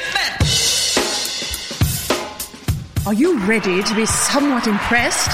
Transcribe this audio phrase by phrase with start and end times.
[0.00, 1.06] commitment.
[3.06, 5.30] Are you ready to be somewhat impressed?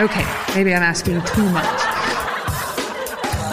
[0.00, 1.64] Okay, maybe I'm asking too much.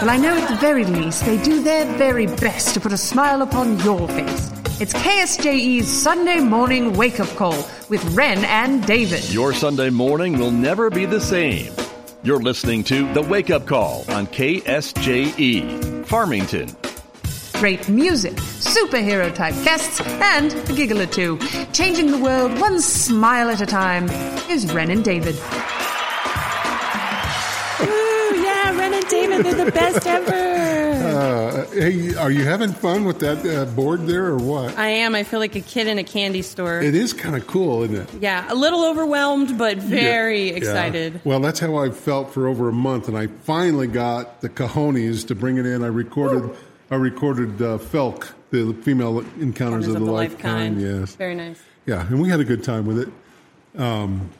[0.00, 2.98] Well, I know at the very least they do their very best to put a
[2.98, 4.52] smile upon your face.
[4.78, 9.32] It's KSJE's Sunday morning wake up call with Ren and David.
[9.32, 11.72] Your Sunday morning will never be the same.
[12.22, 16.68] You're listening to The Wake Up Call on KSJE, Farmington.
[17.58, 21.38] Great music, superhero type guests, and a giggle or two.
[21.72, 24.08] Changing the world one smile at a time
[24.50, 25.34] is Ren and David.
[27.80, 30.32] Ooh, yeah, Ren and David, they're the best ever.
[31.16, 34.76] Uh, hey, are you having fun with that uh, board there or what?
[34.78, 35.14] I am.
[35.14, 36.82] I feel like a kid in a candy store.
[36.82, 38.22] It is kind of cool, isn't it?
[38.22, 40.56] yeah, a little overwhelmed, but very Yeah.
[40.56, 41.20] excited.
[41.24, 45.26] Well, that's how I felt for over a month, and I finally got the cojones
[45.28, 45.82] to bring it in.
[45.82, 46.50] I recorded,
[46.90, 50.80] I recorded uh, Felk, the female encounters Wonders of the, life kind.
[50.80, 51.60] Yes, Very nice.
[51.84, 53.08] yeah, and we had a good time with it.
[53.80, 54.30] Um,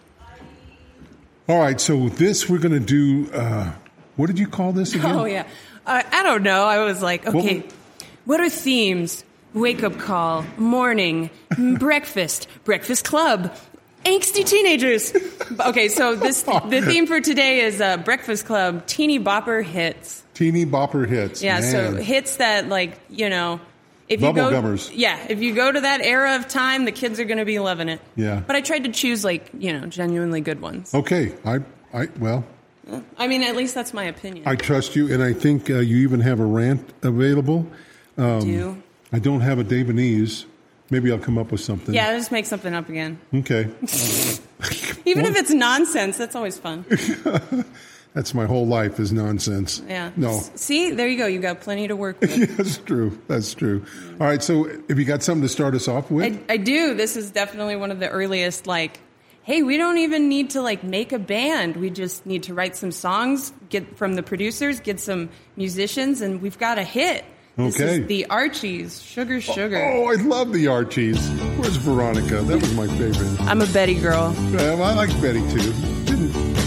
[1.49, 3.33] all right, so this we're going to do.
[3.33, 3.73] Uh,
[4.17, 5.13] what did you call this again?
[5.15, 5.47] Oh, yeah.
[5.85, 6.65] Uh, I don't know.
[6.65, 7.73] I was like, okay, would-
[8.25, 9.25] what are themes?
[9.55, 11.31] Wake up call, morning,
[11.79, 13.57] breakfast, breakfast club,
[14.05, 15.15] angsty teenagers.
[15.61, 20.25] Okay, so this the theme for today is uh, Breakfast Club teeny bopper hits.
[20.37, 21.43] Teeny bopper hits.
[21.43, 23.59] Yeah, so hits that like you know,
[24.07, 24.93] if you go, Bubblegummers.
[24.95, 27.59] yeah, if you go to that era of time, the kids are going to be
[27.59, 28.03] loving it.
[28.17, 28.43] Yeah.
[28.47, 30.95] But I tried to choose like you know genuinely good ones.
[30.95, 31.61] Okay, I,
[31.95, 32.45] I well,
[33.17, 34.47] I mean, at least that's my opinion.
[34.47, 37.67] I trust you, and I think uh, you even have a rant available.
[38.19, 38.83] Um, do.
[39.15, 40.45] I don't have a Davanese.
[40.91, 41.95] Maybe I'll come up with something.
[41.95, 43.19] Yeah, I'll just make something up again.
[43.35, 43.63] Okay.
[45.07, 46.85] Even if it's nonsense, that's always fun.
[48.17, 49.83] That's my whole life is nonsense.
[49.87, 50.11] Yeah.
[50.17, 50.41] No.
[50.55, 51.27] See, there you go.
[51.27, 52.57] You got plenty to work with.
[52.57, 53.21] That's true.
[53.29, 53.85] That's true.
[54.19, 54.43] All right.
[54.43, 56.25] So, have you got something to start us off with?
[56.49, 56.95] I, I do.
[56.95, 59.01] This is definitely one of the earliest, like,
[59.43, 61.77] hey, we don't even need to, like, make a band.
[61.77, 66.41] We just need to write some songs, get from the producers, get some musicians, and
[66.41, 67.23] we've got a hit.
[67.59, 68.01] This Okay.
[68.01, 69.77] is the Archies, Sugar oh, Sugar.
[69.77, 71.19] Oh, I love the Archies.
[71.59, 72.41] Where's Veronica?
[72.41, 73.41] That was my favorite.
[73.43, 74.35] I'm a Betty girl.
[74.53, 75.73] Yeah, I like Betty too.
[76.05, 76.66] Didn't-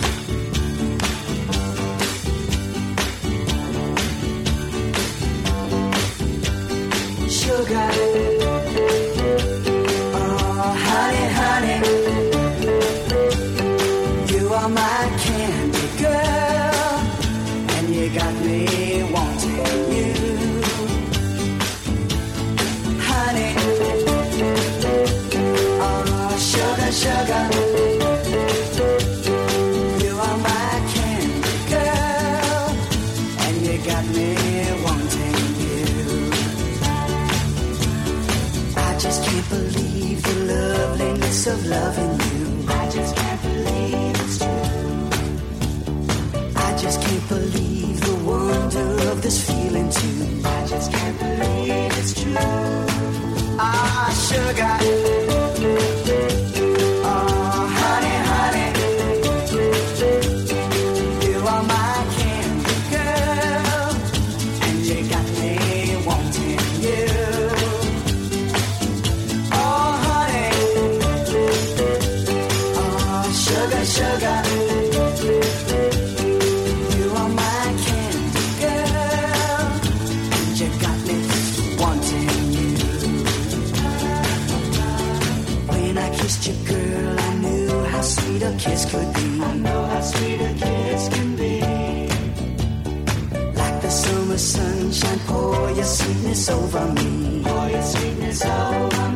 [96.35, 97.41] sweetness over me.
[97.43, 99.08] Pour your sweetness over me.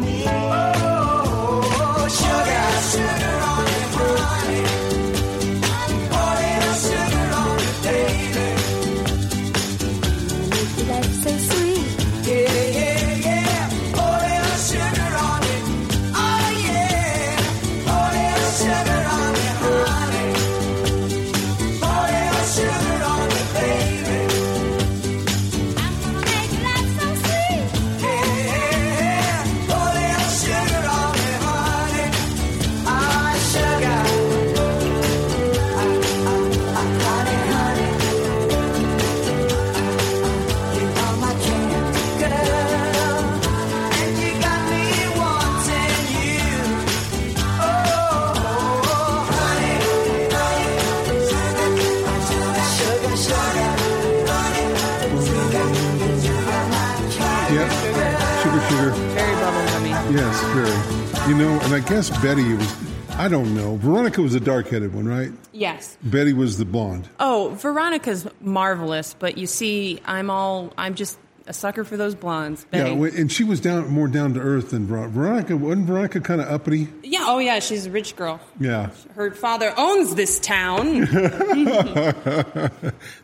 [60.14, 61.32] Yes, very.
[61.32, 62.76] You know, and I guess Betty was.
[63.16, 63.78] I don't know.
[63.78, 65.32] Veronica was the dark-headed one, right?
[65.52, 65.98] Yes.
[66.04, 67.10] Betty was the blonde.
[67.20, 71.18] Oh, Veronica's marvelous, but you see, I'm all I'm just
[71.48, 72.64] a sucker for those blondes.
[72.66, 72.92] Betty.
[72.92, 75.58] Yeah, and she was down more down to earth than Ver- Veronica.
[75.58, 76.88] Wasn't Veronica kind of uppity?
[77.04, 78.40] Yeah, Oh yeah, she's a rich girl.
[78.60, 78.92] Yeah.
[79.16, 81.08] Her father owns this town.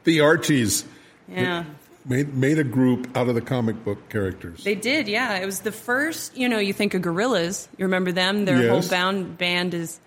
[0.04, 0.86] The Archies
[1.28, 1.66] yeah.
[2.10, 4.64] Made made a group out of the comic book characters.
[4.64, 5.38] They did, yeah.
[5.38, 7.68] It was the first, you know, you think of Gorillaz.
[7.78, 8.46] You remember them?
[8.46, 8.70] Their Yes.
[8.72, 10.00] whole band, band is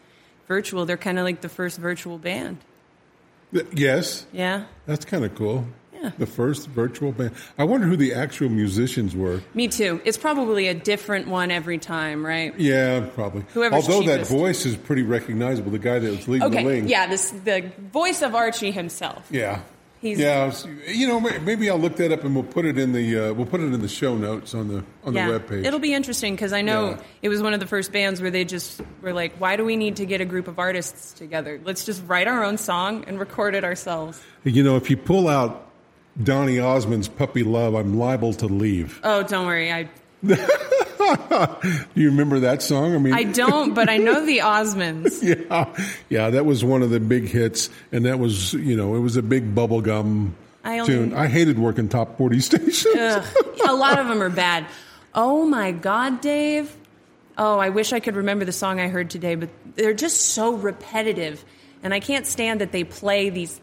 [0.48, 0.84] virtual.
[0.84, 2.58] They're kind of like the first virtual band.
[3.72, 4.64] Yes, Yeah.
[4.86, 5.66] that's kind of cool.
[5.94, 6.10] Yeah.
[6.18, 7.30] The first virtual band.
[7.56, 9.40] I wonder who the actual musicians were.
[9.54, 10.00] Me too.
[10.04, 12.52] It's probably a different one every time, right?
[12.58, 13.44] Yeah, probably.
[13.54, 15.70] Whoever's Although that voice is pretty recognizable.
[15.70, 16.88] The guy that was leading the Okay, wing.
[16.88, 19.28] yeah, this the voice of Archie himself.
[19.30, 19.60] Yeah.
[20.02, 20.52] He's- yeah,
[20.92, 23.46] you know, maybe I'll look that up and we'll put it in the uh, we'll
[23.46, 25.64] put it in the show notes on the on yeah, the webpage.
[25.64, 27.02] it'll be interesting because I know Yeah.
[27.22, 29.76] it was one of the first bands where they just were like, "Why do we
[29.76, 31.60] need to get a group of artists together?
[31.64, 35.28] Let's just write our own song and record it ourselves." You know, if you pull
[35.28, 35.68] out
[36.22, 39.00] Donny Osmond's "Puppy Love," I'm liable to leave.
[39.04, 39.88] Oh, don't worry, I
[40.24, 40.36] Do
[41.94, 42.94] you remember that song?
[42.94, 45.22] I mean, I don't, but I know the Osmonds.
[45.22, 45.74] yeah,
[46.08, 49.16] yeah, that was one of the big hits, and that was you know it was
[49.16, 50.32] a big bubblegum
[50.64, 51.14] I only- tune.
[51.14, 52.86] I hated working top forty stations.
[52.86, 53.24] Ugh,
[53.68, 54.66] a lot of them are bad.
[55.14, 56.74] Oh my God, Dave.
[57.36, 60.54] Oh, I wish I could remember the song I heard today, but they're just so
[60.54, 61.44] repetitive.
[61.82, 63.60] And I can't stand that they play these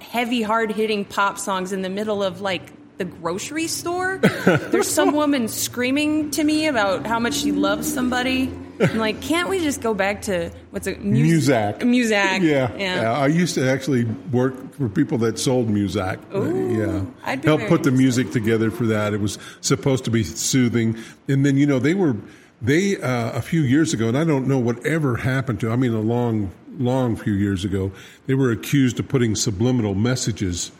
[0.00, 2.70] heavy, hard hitting pop songs in the middle of like
[3.04, 4.18] the grocery store.
[4.18, 8.52] There's some woman screaming to me about how much she loves somebody.
[8.80, 11.04] I'm like, can't we just go back to what's it?
[11.04, 11.80] Mus- Muzak.
[11.80, 12.42] Muzak.
[12.42, 13.12] Yeah, Yeah.
[13.12, 16.18] I used to actually work for people that sold Muzak.
[16.34, 19.12] Ooh, yeah, I'd be help put the music together for that.
[19.14, 20.96] It was supposed to be soothing,
[21.28, 22.16] and then you know they were
[22.60, 25.70] they uh, a few years ago, and I don't know whatever happened to.
[25.70, 27.92] I mean, a long, long few years ago,
[28.26, 30.72] they were accused of putting subliminal messages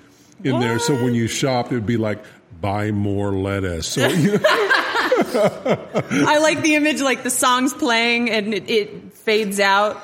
[0.45, 0.79] in there.
[0.79, 2.23] So when you shopped, it would be like
[2.61, 3.89] buy more lettuce.
[3.89, 9.61] So you know, I like the image, like the song's playing and it, it fades
[9.61, 10.03] out.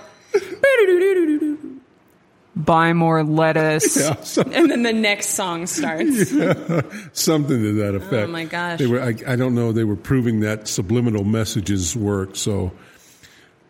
[2.57, 3.97] Buy more lettuce.
[3.97, 6.31] Yeah, so- and then the next song starts.
[7.13, 8.13] something to that effect.
[8.13, 8.81] Oh, my gosh.
[8.81, 9.01] They were.
[9.01, 9.71] I, I don't know.
[9.71, 12.35] They were proving that subliminal messages work.
[12.35, 12.73] So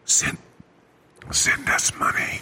[0.06, 0.38] send
[1.31, 2.41] send us money.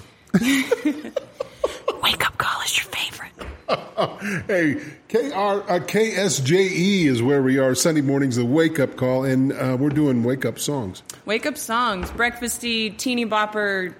[2.02, 3.32] Wake up call is your favorite.
[4.46, 4.74] Hey,
[5.08, 8.36] KR, uh, KSJE is where we are Sunday mornings.
[8.36, 11.02] The wake up call, and uh, we're doing wake up songs.
[11.24, 13.94] Wake up songs, breakfasty, teeny bopper,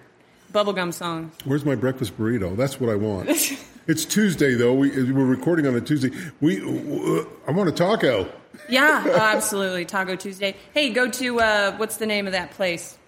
[0.53, 1.35] bubblegum songs.
[1.44, 2.56] Where's my breakfast burrito?
[2.56, 3.31] That's what I want.
[3.87, 4.75] it's Tuesday though.
[4.75, 6.11] We, we're recording on a Tuesday.
[6.41, 8.29] We uh, I want a taco.
[8.69, 9.85] Yeah, oh, absolutely.
[9.85, 10.56] Taco Tuesday.
[10.75, 12.99] Hey, go to, uh, what's the name of that place?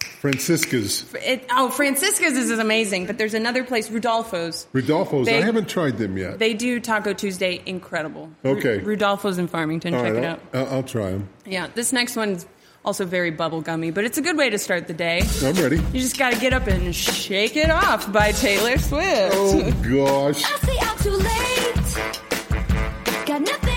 [0.00, 4.66] Francisca's, It, oh, Francisca's is amazing, but there's another place, Rudolfo's.
[4.72, 5.26] Rodolfo's.
[5.26, 6.38] They- I haven't tried them yet.
[6.38, 8.30] They do Taco Tuesday incredible.
[8.44, 8.78] Okay.
[8.78, 9.94] Ru- Rudolfo's in Farmington.
[9.94, 10.40] All Check right, it I'll, out.
[10.68, 11.28] I'll, I'll try them.
[11.46, 12.46] Yeah, this next one's
[12.84, 15.22] also very bubblegummy, but it's a good way to start the day.
[15.44, 15.76] I'm ready.
[15.76, 19.34] You just got to get up and shake it off by Taylor Swift.
[19.36, 20.42] Oh gosh.
[20.44, 21.74] I say I'm too late.
[23.26, 23.67] Got nothing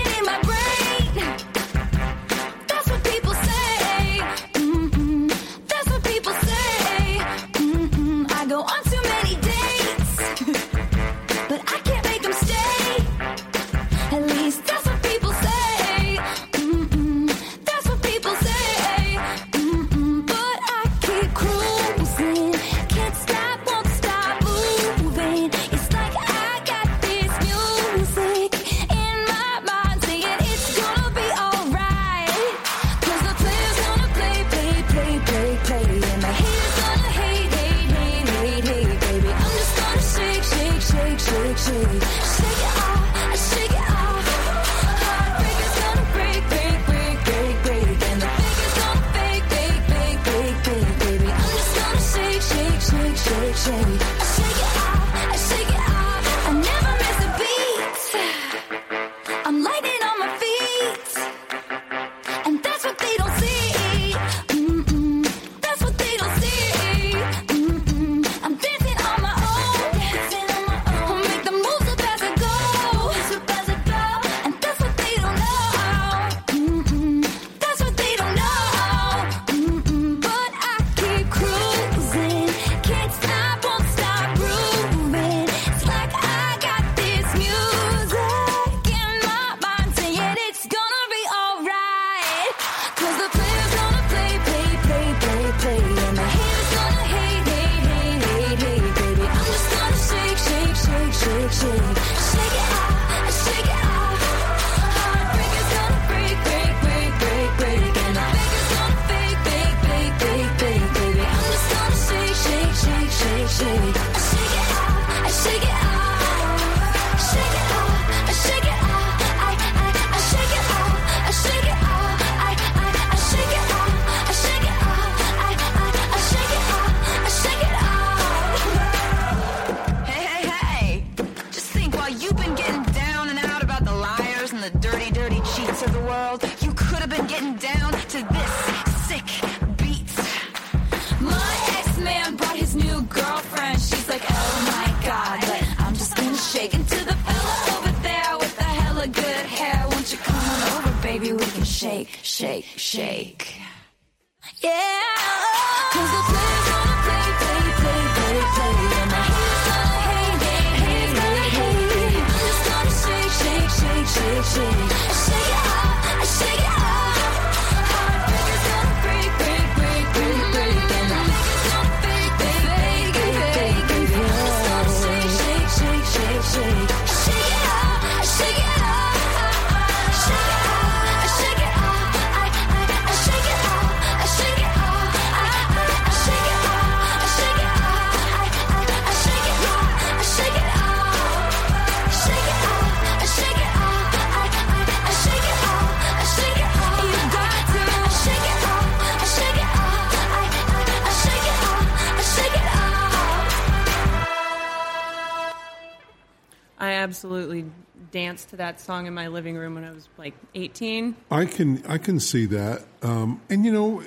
[208.12, 211.16] danced to that song in my living room when I was like 18.
[211.30, 214.02] I can I can see that, um, and you know,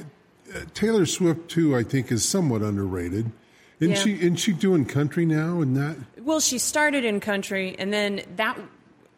[0.73, 1.75] Taylor Swift too.
[1.75, 3.31] I think is somewhat underrated.
[3.81, 4.01] Isn't Yeah.
[4.01, 4.13] she?
[4.15, 5.59] Isn't she doing country now?
[5.59, 8.57] And that Well, she started in country, and then that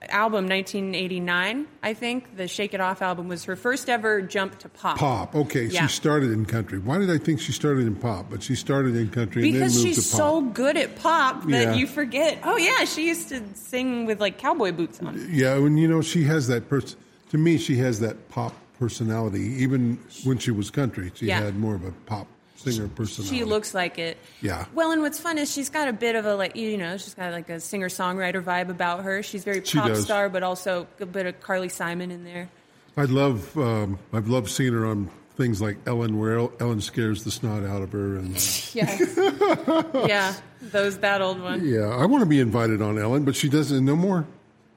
[0.10, 4.70] album, 1989, I think, the Shake It Off album, was her first ever jump to
[4.70, 4.98] pop.
[4.98, 5.36] pop.
[5.36, 5.88] Okay, Yeah.
[5.88, 6.80] she started in country.
[6.80, 8.30] Why did I think she started in pop?
[8.30, 10.18] But she started in country and then Because moved she's to pop.
[10.18, 11.74] so good at pop that Yeah.
[11.76, 12.40] you forget.
[12.44, 15.28] Oh yeah, she used to sing with like cowboy boots on.
[15.32, 16.98] Yeah, and you know she has that person.
[17.32, 19.42] To me, she has that pop personality.
[19.64, 21.42] Even when she was country, she Yeah.
[21.42, 22.28] had more of a pop
[22.58, 23.38] singer personality.
[23.38, 24.18] She looks like it.
[24.42, 24.66] Yeah.
[24.74, 27.14] Well, and what's fun is she's got a bit of a like you know she's
[27.14, 29.24] got like a singer songwriter vibe about her.
[29.24, 30.04] She's very She pop does.
[30.04, 32.50] star, but also a bit of Carly Simon in there.
[32.96, 33.58] I love.
[33.58, 37.84] Um, I've loved seeing her on things like Ellen, where Ellen scares the snot out
[37.84, 38.36] of her, and
[38.74, 38.98] Yeah.
[40.08, 40.34] yeah.
[40.62, 41.66] Those that old one.
[41.68, 43.86] yeah, I want to be invited on Ellen, but she doesn't.
[43.86, 44.26] No more.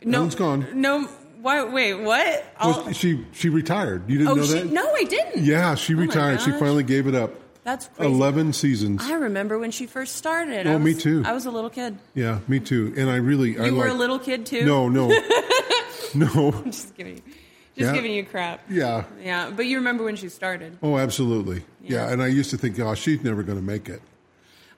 [0.05, 0.67] No, Ellen's gone.
[0.75, 1.09] No.
[1.41, 1.65] Why?
[1.65, 1.95] Wait.
[1.95, 2.55] What?
[2.63, 4.09] Well, she she retired.
[4.11, 4.67] You didn't oh, know she, that?
[4.67, 5.43] no, I didn't.
[5.43, 6.43] Yeah, she Oh retired.
[6.43, 7.33] She finally gave it up.
[7.71, 8.13] That's crazy.
[8.13, 9.01] Eleven seasons.
[9.05, 10.67] I remember when she first started.
[10.67, 11.23] Oh, was, me too.
[11.25, 11.99] I was a little kid.
[12.15, 12.93] Yeah, me too.
[12.97, 14.65] And I really, I You were like, a little kid too.
[14.65, 15.07] No, no,
[16.15, 16.51] no.
[16.67, 17.35] just giving, you- just
[17.77, 17.93] Yeah.
[17.95, 18.61] giving you crap.
[18.69, 19.05] Yeah.
[19.23, 20.77] Yeah, but you remember when she started.
[20.83, 21.63] Oh, absolutely.
[21.81, 22.07] Yeah.
[22.07, 22.13] Yeah.
[22.13, 24.03] And I used to think, oh, she's never going to make it.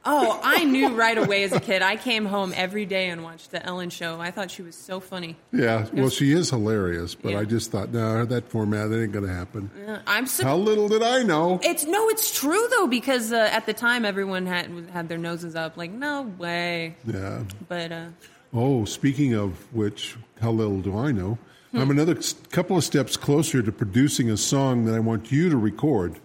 [0.04, 1.80] Oh, I knew right away as a kid.
[1.80, 4.20] I came home every day and watched the Ellen show.
[4.20, 5.36] I thought she was so funny.
[5.52, 5.86] Yeah.
[5.92, 7.38] Well, she is hilarious, but Yeah.
[7.40, 9.70] I just thought, no, that format, that ain't going to happen.
[10.06, 10.44] I'm so.
[10.44, 11.60] How little did I know?
[11.62, 15.54] It's no, it's true though because uh, at the time everyone had had their noses
[15.54, 16.96] up, like no way.
[17.06, 17.42] Yeah.
[17.68, 18.06] But uh,
[18.52, 21.38] Oh, speaking of which, how little do I know?
[21.74, 22.18] I'm another
[22.50, 26.18] couple of steps closer to producing a song that I want you to record.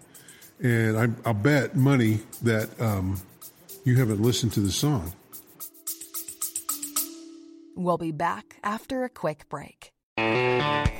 [0.61, 3.21] And I, I'll bet money that um,
[3.87, 5.13] you haven't listened to the song.
[7.73, 9.93] We'll be back after a quick break.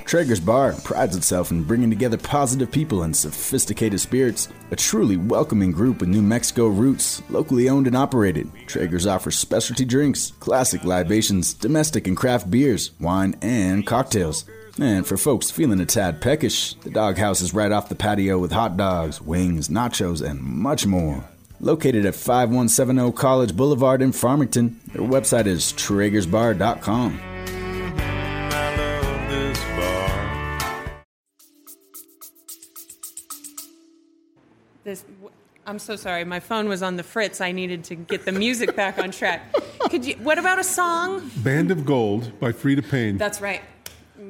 [0.05, 4.47] Traeger's Bar prides itself in bringing together positive people and sophisticated spirits.
[4.71, 8.49] A truly welcoming group with New Mexico roots, locally owned and operated.
[8.67, 14.45] Traeger's offers specialty drinks, classic libations, domestic and craft beers, wine, and cocktails.
[14.79, 18.53] And for folks feeling a tad peckish, the doghouse is right off the patio with
[18.53, 21.25] hot dogs, wings, nachos, and much more.
[21.59, 27.19] Located at 5170 College Boulevard in Farmington, their website is traegersbar.com.
[34.83, 35.03] this,
[35.65, 36.23] I'm so sorry.
[36.23, 37.41] My phone was on the fritz.
[37.41, 39.53] I needed to get the music back on track.
[39.89, 40.15] Could you?
[40.15, 41.29] What about a song?
[41.37, 43.17] Band of Gold by Freda Payne.
[43.17, 43.61] That's right.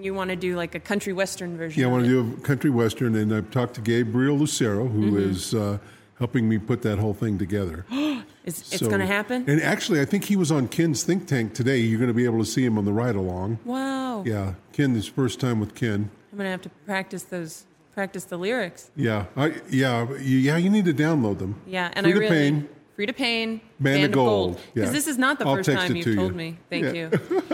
[0.01, 1.81] You want to do like a country western version?
[1.81, 5.12] Yeah, I want to do a country western, and I've talked to Gabriel Lucero, who
[5.12, 5.31] Mm-hmm.
[5.31, 5.77] is uh,
[6.19, 7.86] helping me put that whole thing together.
[8.47, 9.43] It's, it's So- going to happen.
[9.45, 11.79] And actually, I think he was on Ken's think tank today.
[11.79, 13.59] You're going to be able to see him on the ride along.
[13.65, 14.24] wow.
[14.25, 16.09] Yeah, Ken, his first time with Ken.
[16.31, 17.65] I'm going to have to practice those.
[17.93, 18.89] Practice the lyrics.
[18.95, 20.55] Yeah, I yeah you, yeah.
[20.55, 21.59] You need to download them.
[21.67, 22.27] Yeah, and Freda I really.
[22.29, 24.62] Payne, Freda Payne, Band of Gold.
[24.74, 24.93] Because Yeah.
[24.93, 26.38] this is not the I'll first time you've to told you.
[26.38, 26.57] me.
[26.69, 26.91] Thank Yeah.
[26.93, 27.09] you.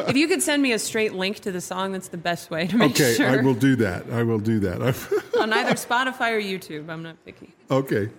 [0.10, 2.68] if you could send me a straight link to the song, that's the best way
[2.68, 3.26] to make Okay, sure.
[3.30, 4.06] Okay, I will do that.
[4.12, 4.80] I will do that.
[5.40, 6.88] On either Spotify or YouTube.
[6.90, 7.50] I'm not picky.
[7.72, 8.10] okay,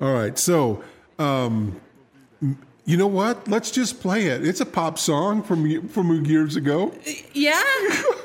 [0.00, 0.38] all right.
[0.38, 0.82] So,
[1.18, 1.80] um,
[2.84, 3.48] you know what?
[3.48, 4.46] Let's just play it.
[4.46, 6.92] It's a pop song from from years ago.
[7.32, 7.62] Yeah?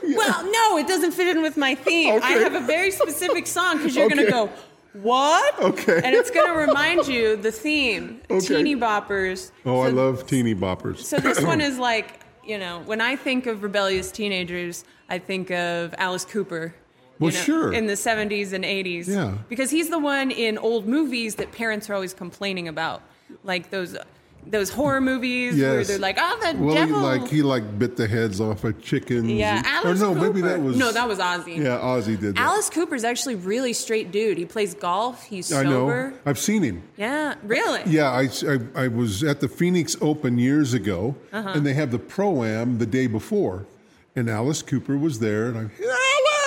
[0.03, 2.21] Well, no, it doesn't fit in with my theme.
[2.23, 4.49] I have a very specific song because you're going to go,
[4.93, 5.59] what?
[5.59, 6.01] Okay.
[6.03, 8.45] And it's going to remind you the theme, Okay.
[8.47, 9.51] teeny boppers.
[9.65, 10.99] Oh, I love teeny boppers.
[10.99, 15.51] So this one is like, you know, when I think of rebellious teenagers, I think
[15.51, 16.73] of Alice Cooper.
[17.21, 17.73] Well, know, sure.
[17.73, 19.07] In the 70s and 80s.
[19.07, 19.35] Yeah.
[19.49, 23.01] Because he's the one in old movies that parents are always complaining about.
[23.43, 23.95] Like those,
[24.45, 25.87] those horror movies where Yes.
[25.87, 26.99] they're like, oh, the Well, devil.
[26.99, 29.29] he like he like bit the heads off of chickens.
[29.29, 30.25] yeah, and- Alice or no, Cooper.
[30.33, 31.57] maybe that was no, that was Ozzy.
[31.57, 32.39] yeah, Ozzy did that.
[32.39, 34.37] Alice Cooper's actually really straight dude.
[34.37, 35.23] He plays golf.
[35.25, 36.09] He's I sober.
[36.11, 36.17] know.
[36.25, 36.81] I've seen him.
[36.97, 37.81] Yeah, really.
[37.85, 38.27] Yeah, I,
[38.75, 41.49] I, I was at the Phoenix Open years ago, Uh-huh.
[41.55, 43.65] and they have the pro am the day before,
[44.15, 45.71] and Alice Cooper was there, and I'm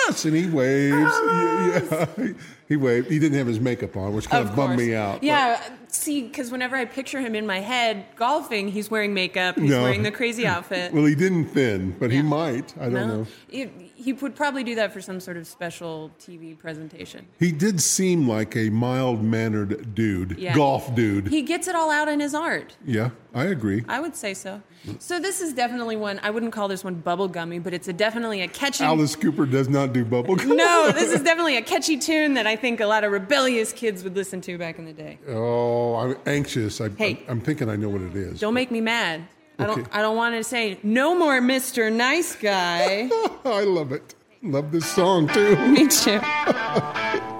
[0.07, 1.11] And he waves.
[1.65, 2.27] Yeah, yeah.
[2.69, 3.09] he waved.
[3.09, 5.15] He didn't have his makeup on, which kind of, Of bummed me out.
[5.15, 9.55] but- Yeah, see, because whenever I picture him in my head golfing, he's wearing makeup.
[9.59, 9.81] He's No.
[9.81, 10.93] wearing the crazy outfit.
[10.93, 12.73] Well, he didn't thin, but he might.
[12.79, 13.27] I don't no, know.
[13.49, 17.25] He, he would probably do that for some sort of special TV presentation.
[17.39, 20.53] He did seem like a mild mannered dude, Yeah.
[20.53, 21.27] golf dude.
[21.29, 22.75] He gets it all out in his art.
[22.85, 23.83] yeah, I agree.
[23.89, 24.61] I would say so.
[24.99, 26.19] So this is definitely one.
[26.21, 28.83] I wouldn't call this one bubblegummy, but it's a definitely a catchy.
[28.83, 30.55] Alice Cooper does not do bubblegum.
[30.55, 34.03] no, this is definitely a catchy tune that I think a lot of rebellious kids
[34.03, 35.17] would listen to back in the day.
[35.27, 36.79] Oh, I'm anxious.
[36.79, 37.23] I, Hey.
[37.27, 38.39] I'm, I'm thinking I know what it is.
[38.39, 39.27] Don't make me mad.
[39.59, 39.79] I don't.
[39.79, 39.89] Okay.
[39.91, 43.09] I don't want to say no more, Mister Nice Guy.
[43.45, 44.15] I love it.
[44.41, 45.55] Love this song too.
[45.67, 46.19] me too.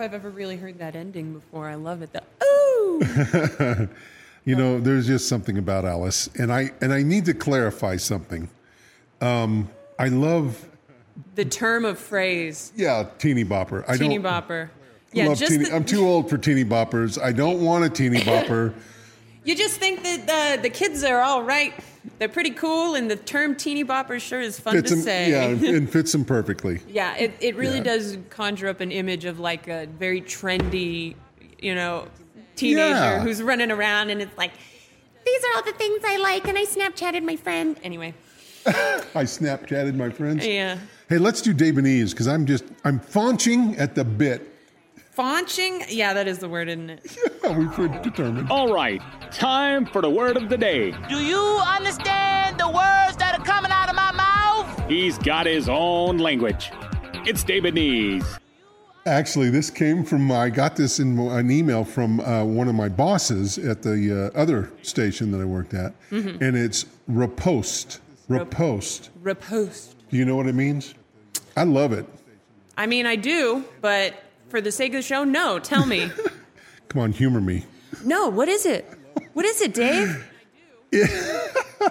[0.00, 1.68] if I've ever really heard that ending before.
[1.68, 2.12] I love it.
[2.12, 3.88] The ooh.
[4.46, 8.48] You know, there's just something about Alice, and I and I need to clarify something.
[9.20, 10.66] Um, I love,
[11.34, 13.84] the term of phrase, yeah, teeny bopper.
[13.86, 14.70] I teeny bopper.
[15.12, 15.64] Yeah, teeny.
[15.64, 17.22] the- I'm too old for teeny boppers.
[17.22, 18.72] I don't want a teeny bopper.
[19.42, 21.72] You just think that the, the kids are all right.
[22.18, 25.30] They're pretty cool, and the term teeny bopper sure is fun fits to say.
[25.30, 26.80] yeah, and fits them perfectly.
[26.88, 27.84] Yeah, it, it really Yeah.
[27.84, 31.14] does conjure up an image of like a very trendy,
[31.58, 32.08] you know,
[32.56, 33.20] teenager Yeah.
[33.22, 34.52] who's running around and it's like,
[35.26, 37.78] these are all the things I like, and I Snapchatted my friend.
[37.82, 38.14] Anyway,
[38.66, 40.46] I Snapchatted my friends.
[40.46, 40.78] yeah.
[41.08, 44.49] Hey, let's do Dave and Eves because I'm just I'm faunching at the bit.
[45.20, 45.82] Faunching?
[45.90, 47.18] Yeah, that is the word, isn't it?
[47.44, 48.48] Yeah, we could determine.
[48.50, 50.92] All right, time for the word of the day.
[51.10, 54.88] Do you understand the words that are coming out of my mouth?
[54.88, 56.70] He's got his own language.
[57.26, 58.24] It's David Nees.
[59.04, 62.88] Actually, this came from, I got this in an email from uh, one of my
[62.88, 66.40] bosses at the uh, other station that I worked at, Mhm.
[66.40, 67.98] and it's repost.
[68.30, 69.10] Repost.
[69.22, 69.94] Repost.
[70.10, 70.94] Do you know what it means?
[71.58, 72.06] I love it.
[72.78, 74.14] I mean, I do, but
[74.50, 75.58] for the sake of the show, no.
[75.58, 76.10] Tell me.
[76.88, 77.64] Come on, humor me.
[78.04, 78.84] no, what is it?
[79.32, 80.26] What is it, Dave?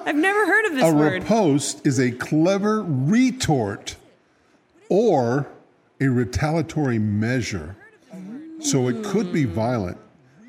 [0.05, 1.23] I've never heard of this a word.
[1.23, 3.95] riposte is a clever retort
[4.89, 5.47] or
[6.01, 7.77] a retaliatory measure.
[8.59, 9.97] So it could be violent.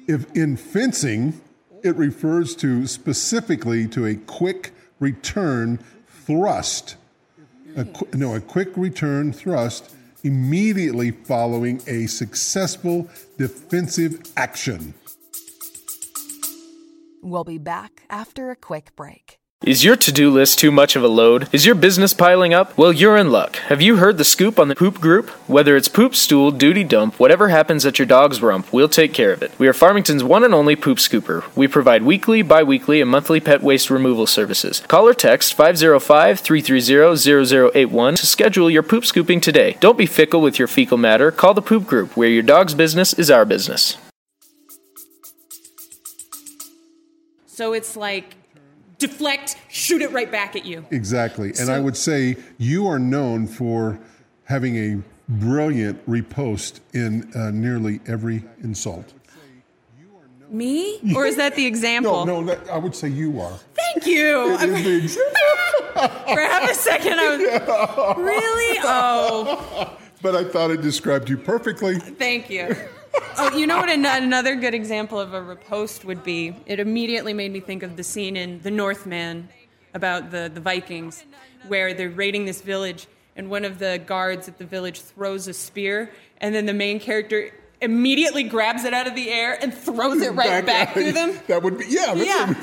[0.08, 1.40] If in fencing,
[1.84, 6.96] it refers to specifically to a quick return thrust.
[7.76, 14.94] A, qu- no, a quick return thrust immediately following a successful defensive action.
[17.22, 19.39] We'll be back after a quick break.
[19.62, 21.46] Is your to do list too much of a load?
[21.52, 22.74] Is your business piling up?
[22.78, 23.56] Well, you're in luck.
[23.68, 25.28] Have you heard the scoop on the poop group?
[25.50, 29.34] Whether it's poop, stool, duty dump, whatever happens at your dog's rump, we'll take care
[29.34, 29.52] of it.
[29.58, 31.44] We are Farmington's one and only poop scooper.
[31.54, 34.80] We provide weekly, bi weekly, and monthly pet waste removal services.
[34.88, 39.76] Call or text 505 330 0081 to schedule your poop scooping today.
[39.80, 41.30] Don't be fickle with your fecal matter.
[41.30, 43.98] Call the poop group, where your dog's business is our business.
[47.46, 48.39] So it's like
[49.00, 50.84] deflect, shoot it right back at you.
[50.92, 51.48] Exactly.
[51.48, 53.98] And So- I would say you are known for
[54.44, 59.12] having a brilliant repost in uh, nearly every insult.
[60.48, 60.98] Me?
[61.14, 62.26] Or is that the example?
[62.26, 63.56] No, no, that, I would say you are.
[63.74, 64.54] Thank you.
[64.58, 65.32] It is the example.
[66.34, 68.78] For half a second, I was really.
[68.82, 71.98] Oh, But I thought it described you perfectly.
[72.00, 72.74] thank you.
[73.38, 73.88] Oh, you know what?
[73.90, 76.54] An- another good example of a riposte would be.
[76.66, 79.48] It immediately made me think of the scene in The Northman
[79.94, 81.24] about the the Vikings,
[81.68, 85.52] where they're raiding this village, and one of the guards at the village throws a
[85.54, 90.20] spear, and then the main character immediately grabs it out of the air and throws
[90.20, 91.32] it right back, to them.
[91.48, 92.14] That would be, yeah.
[92.14, 92.54] That's Yeah.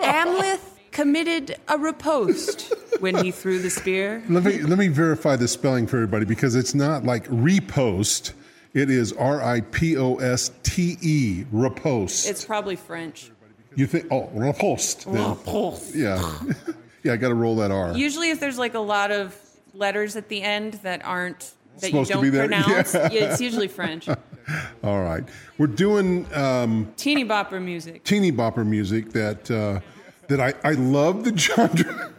[0.00, 0.60] Amleth
[0.90, 4.22] committed a riposte when he threw the spear.
[4.28, 8.32] Let me let me verify the spelling for everybody because it's not like repost.
[8.74, 11.44] It is R I P O S T E.
[11.52, 12.28] Repost.
[12.28, 13.30] It's probably French.
[13.74, 14.06] you think?
[14.10, 15.10] Oh, repost.
[15.10, 15.30] then.
[15.30, 15.94] Reposte.
[15.94, 16.38] Yeah,
[17.02, 17.12] yeah.
[17.12, 17.96] I got to roll that R.
[17.96, 19.34] Usually, if there's like a lot of
[19.74, 22.46] letters at the end that aren't that Supposed you don't be there?
[22.48, 23.08] pronounce, Yeah.
[23.12, 24.08] yeah, it's usually French.
[24.82, 25.24] All right,
[25.58, 28.02] we're doing um, Teeny bopper music.
[28.04, 29.80] teeny bopper music that uh,
[30.28, 32.12] that I I love the genre.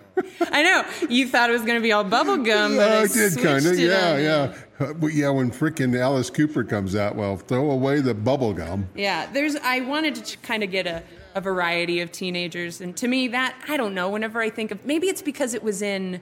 [0.52, 3.38] I know you thought it was going to be all bubblegum, but I did switched
[3.44, 3.74] kind of.
[3.74, 4.54] it Yeah, yeah.
[5.00, 8.88] But yeah, when frickin' Alice Cooper comes out, well, throw away the bubble gum.
[8.96, 9.56] Yeah, there's.
[9.58, 11.04] I wanted to kind of get a,
[11.36, 14.10] a variety of teenagers, and to me, that I don't know.
[14.10, 16.22] Whenever I think of, maybe it's because it was in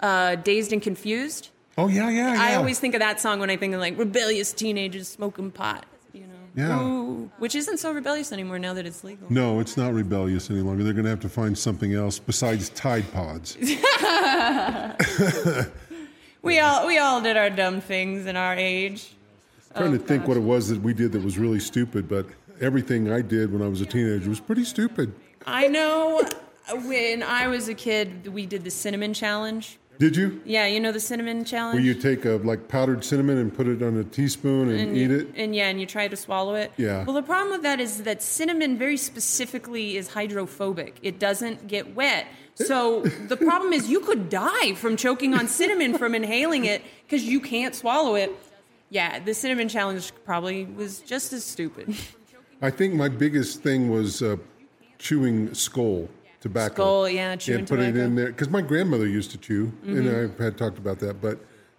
[0.00, 1.50] uh, Dazed and Confused.
[1.78, 2.42] Oh yeah, yeah, yeah.
[2.42, 5.86] I always think of that song when I think of like rebellious teenagers smoking pot.
[6.12, 6.82] You know, Yeah.
[6.82, 9.32] Ooh, which isn't so rebellious anymore now that it's legal.
[9.32, 10.82] No, it's not rebellious any longer.
[10.84, 13.56] They're going to have to find something else besides Tide Pods.
[16.42, 19.12] we all we all did our dumb things in our age.
[19.74, 22.26] trying Oh, to think what it was that we did that was really stupid, but
[22.60, 25.12] everything I did when I was a teenager was pretty stupid.
[25.46, 26.22] I know
[26.84, 29.78] when I was a kid, we did the cinnamon challenge.
[29.98, 30.40] Did you?
[30.44, 31.74] Yeah, you know the cinnamon challenge.
[31.74, 35.10] Where you take a like powdered cinnamon and put it on a teaspoon and, eat
[35.10, 35.28] you, it?
[35.36, 36.72] And yeah, and you try to swallow it.
[36.76, 37.04] Yeah.
[37.04, 40.98] Well, the problem with that is that cinnamon very specifically is hydrophobic.
[41.02, 42.26] It doesn't get wet.
[42.54, 47.24] So the problem is you could die from choking on cinnamon from inhaling it because
[47.24, 48.36] you can't swallow it.
[48.90, 51.96] Yeah, the cinnamon challenge probably was just as stupid.
[52.60, 54.36] I think my biggest thing was uh,
[54.98, 56.08] chewing skull
[56.42, 56.74] tobacco.
[56.74, 59.96] Skull, yeah, chewing and put it in there because my grandmother used to chew, Mhm.
[59.98, 61.22] and I've had talked about that.
[61.22, 61.38] But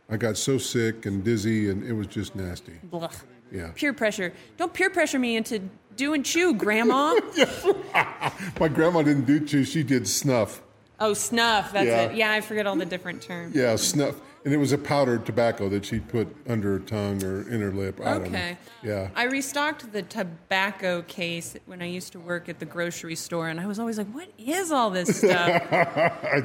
[0.10, 2.73] I got so sick and dizzy, and it was just nasty.
[2.84, 3.10] Blah.
[3.52, 3.69] Yeah.
[3.76, 4.34] Peer pressure.
[4.58, 5.62] Don't peer pressure me into
[5.95, 7.13] doing chew, Grandma.
[8.60, 10.62] My grandma didn't do chew; she did snuff.
[10.99, 11.73] oh, snuff.
[11.73, 12.02] That's Yeah.
[12.04, 12.15] it.
[12.15, 13.54] Yeah, I forget all the different terms.
[13.56, 14.15] Yeah, snuff,
[14.46, 17.72] and it was a powdered tobacco that she'd put under her tongue or in her
[17.72, 18.00] lip.
[18.02, 18.28] I don't know.
[18.40, 18.58] Okay.
[18.84, 19.10] Yeah.
[19.16, 23.60] I restocked the tobacco case when I used to work at the grocery store, and
[23.60, 25.64] I was always like, "What is all this stuff?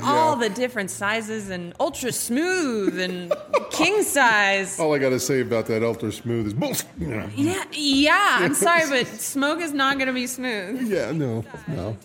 [0.02, 3.32] All the different sizes and ultra smooth and
[3.70, 6.86] king size." All I got to say about that ultra smooth is bullshit.
[6.98, 8.36] Yeah, yeah.
[8.40, 10.82] I'm sorry, but smoke is not going to be smooth.
[10.88, 11.96] Yeah, no, no.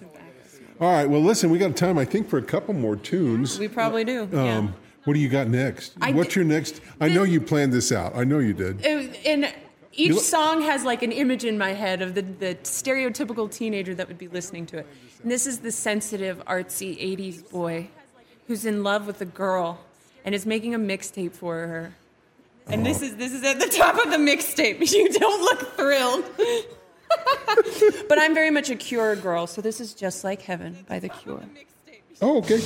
[0.81, 3.59] All right, well, listen, we got time, I think, for a couple more tunes.
[3.59, 4.23] We probably do.
[4.23, 4.67] Um, yeah.
[5.05, 5.93] What do you got next?
[6.01, 6.79] I What's your next?
[7.01, 8.15] I know you planned this out.
[8.15, 8.85] I know you did.
[8.85, 9.53] And
[9.91, 14.07] Each song has like an image in my head of the, the stereotypical teenager that
[14.07, 14.87] would be listening to it.
[15.21, 17.89] And this is the sensitive, artsy 80s boy
[18.47, 19.79] who's in love with a girl
[20.25, 21.95] and is making a mixtape for her.
[22.67, 24.79] And this is this is at the top of the mixtape.
[24.93, 26.23] You don't look thrilled.
[28.07, 31.09] but I'm very much a Cure girl, so this is just like Heaven by The
[31.09, 31.43] Cure.
[32.21, 32.61] Oh, okay.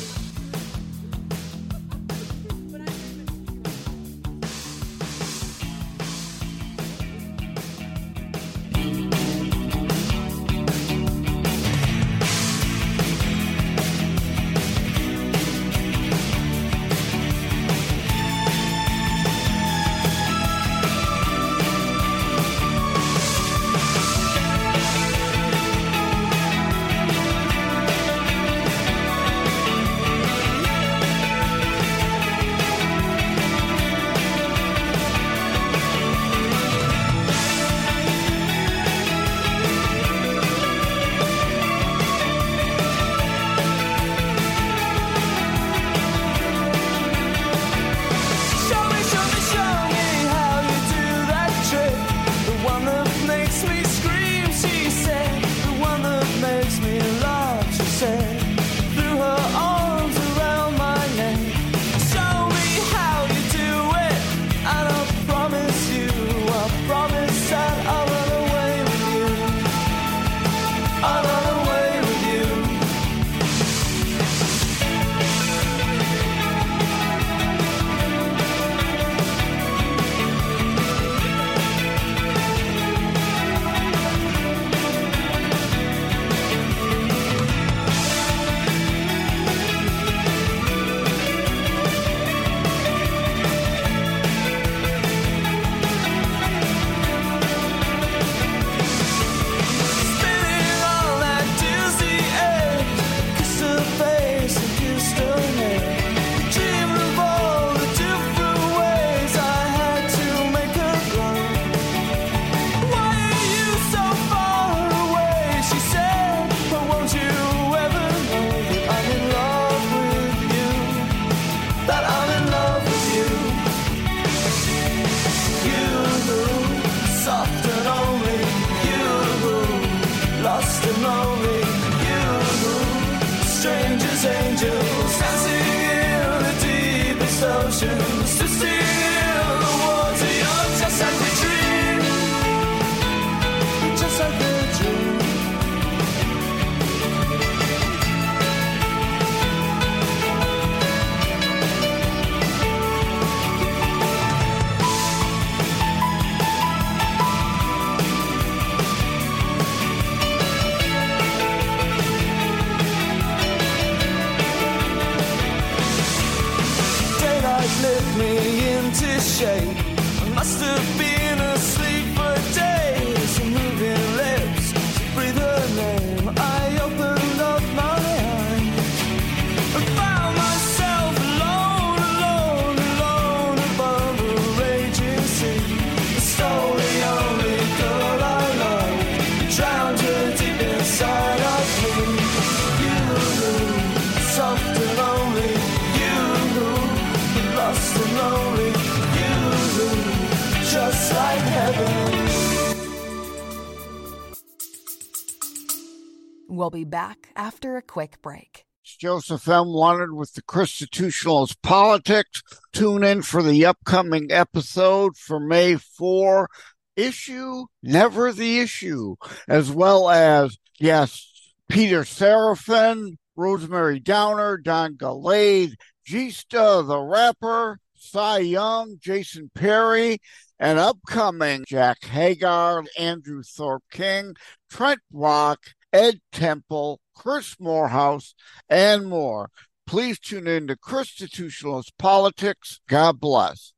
[206.67, 208.65] We'll be back after a quick break.
[208.83, 209.67] Joseph M.
[209.69, 212.43] Wanted with the Constitutionalist Politics.
[212.73, 216.49] Tune in for the upcoming episode for May 4
[216.97, 219.15] issue, Never the Issue,
[219.47, 225.75] as well as guests Peter Seraphin, Rosemary Downer, Don Galade,
[226.05, 230.17] Gista the Rapper, Cy Young, Jason Perry,
[230.59, 234.35] and upcoming Jack Hagar, Andrew Thorpe King,
[234.69, 235.59] Trent Rock,
[235.97, 238.35] Ed Temple, Chris Morehouse,
[238.69, 239.49] and more.
[239.87, 242.79] Please tune in to Constitutionalist Politics.
[242.87, 243.73] God bless.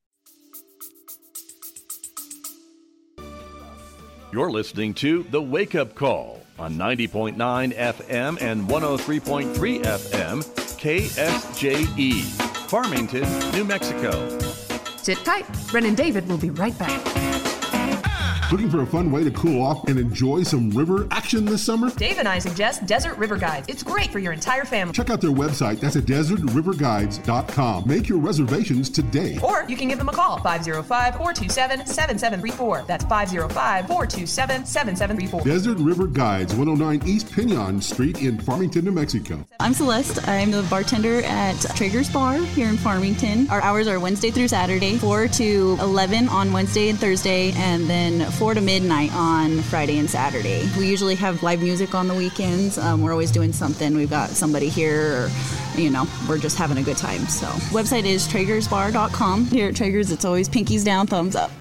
[4.34, 10.44] You're listening to The Wake Up Call on 90.9 FM and 103.3 FM,
[10.78, 12.22] KSJE,
[12.68, 14.38] Farmington, New Mexico.
[14.98, 15.46] Sit tight.
[15.74, 17.39] Ren and David will be right back.
[18.52, 21.92] Looking for a fun way to cool off and enjoy some river action this summer?
[21.92, 23.68] Dave and I suggest Desert River Guides.
[23.70, 24.92] It's great for your entire family.
[24.92, 25.80] Check out their website.
[25.80, 27.84] That's at desertriverguides.com.
[27.88, 29.38] Make your reservations today.
[29.44, 32.86] Or you can give them a call 505 427 7734.
[32.88, 35.42] That's 505 427 7734.
[35.42, 39.46] Desert River Guides, 109 East Pinion Street in Farmington, New Mexico.
[39.60, 40.28] I'm Celeste.
[40.28, 43.48] I'm the bartender at Traeger's Bar here in Farmington.
[43.52, 48.22] Our hours are Wednesday through Saturday, 4 to 11 on Wednesday and Thursday, and then
[48.40, 50.66] 4 to midnight on Friday and Saturday.
[50.78, 52.78] We usually have live music on the weekends.
[52.78, 53.94] Um, we're always doing something.
[53.94, 55.30] We've got somebody here, or,
[55.76, 57.28] you know, we're just having a good time.
[57.28, 59.46] So, website is traegersbar.com.
[59.48, 61.52] Here at Traeger's, it's always pinkies down, thumbs up.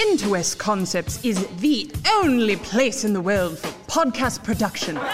[0.00, 4.98] Interwest Concepts is the only place in the world for podcast production.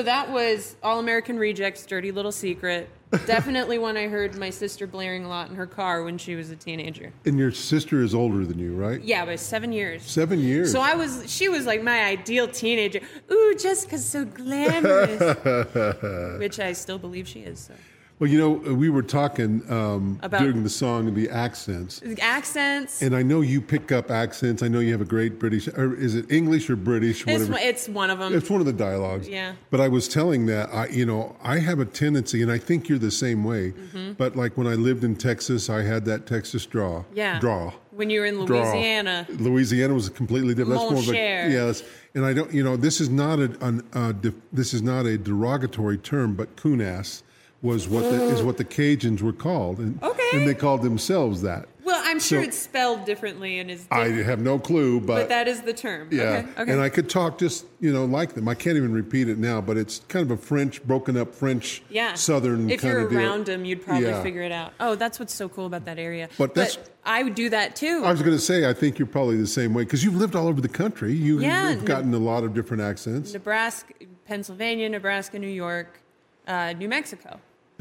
[0.01, 2.89] So that was All American Rejects, Dirty Little Secret.
[3.27, 6.49] Definitely one I heard my sister blaring a lot in her car when she was
[6.49, 7.13] a teenager.
[7.27, 9.03] And your sister is older than you, right?
[9.03, 10.03] Yeah, by seven years.
[10.03, 10.73] Seven years.
[10.73, 13.01] So I was, she was like my ideal teenager.
[13.31, 15.21] Ooh, Jessica's so glamorous,
[16.39, 17.61] which I still believe she is.
[17.61, 17.75] So.
[18.21, 23.01] Well, you know, we were talking um, About- during the song the accents, Accents.
[23.01, 24.63] and I know you pick up accents.
[24.63, 27.27] I know you have a great British, or is it English or British?
[27.27, 27.57] It's, Whatever.
[27.67, 28.35] it's one of them.
[28.35, 29.27] It's one of the dialogues.
[29.27, 29.55] Yeah.
[29.71, 32.91] But I was telling that I, you know, I have a tendency, and I think
[32.91, 33.73] you're the same way.
[33.95, 34.19] Mhm.
[34.19, 37.05] But like when I lived in Texas, I had that Texas draw.
[37.15, 37.41] Yeah.
[37.41, 37.73] Draw.
[37.93, 38.71] When you were in Draw.
[38.71, 39.27] Louisiana.
[39.31, 40.79] Louisiana was completely different.
[40.79, 41.49] That's more of Mon a cher.
[41.49, 41.83] yes.
[42.15, 45.07] And I don't, you know, this is not a, an, uh, de- this is not
[45.07, 47.23] a derogatory term, but coonass
[47.63, 50.29] was what the, is what the Cajuns were called, and Okay.
[50.33, 51.69] and they called themselves that.
[51.85, 53.85] Well, I'm sure So- it's spelled differently and is.
[53.91, 56.09] I have no clue, but, that is the term.
[56.11, 56.63] Yeah, Okay.
[56.63, 56.73] okay.
[56.73, 58.49] and I could talk just you know like them.
[58.49, 61.83] I can't even repeat it now, but it's kind of a French, broken up French,
[61.91, 62.15] yeah.
[62.15, 63.19] Southern If kind you're of deal.
[63.19, 64.23] around them, you'd probably Yeah.
[64.23, 64.73] figure it out.
[64.81, 66.29] Oh, that's what's so cool about that area.
[66.39, 68.03] But that's- I would do that too.
[68.05, 70.37] I was going to say, I think you're probably the same way because you've lived
[70.37, 71.13] all over the country.
[71.13, 73.33] You, Yeah, You've gotten a lot of different accents.
[73.33, 73.95] Nebraska,
[74.27, 76.01] Pennsylvania, Nebraska, New York,
[76.47, 77.41] uh, New Mexico.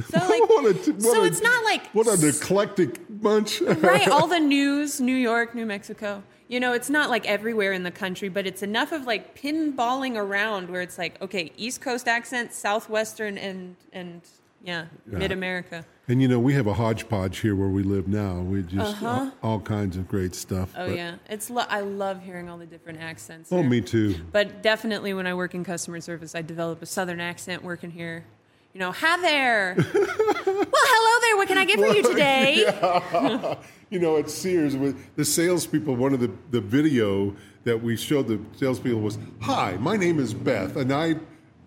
[0.09, 3.61] So like, what a, what so a- it's not like what an eclectic bunch.
[3.61, 7.83] right all the news new york new mexico you know it's not like everywhere in
[7.83, 12.07] the country but it's enough of like pinballing around where it's like okay east coast
[12.07, 14.21] accent southwestern and and
[14.61, 15.19] yeah, Yeah.
[15.19, 18.41] mid-america And you know, we have a hodgepodge here where we live now.
[18.41, 19.29] We just Uh-huh.
[19.41, 20.73] all, all kinds of great stuff.
[20.75, 24.15] oh but- yeah it's lo- i love hearing all the different accents Oh, me too.
[24.33, 28.25] but definitely when i work in customer service i develop a southern accent working here
[28.73, 33.55] you know hi there well hello there what can i get for you today Yeah.
[33.89, 38.27] you know, at Sears, with the salespeople, one of the, the video that we showed
[38.27, 41.15] the salespeople was, Hi, my name is Beth, and I,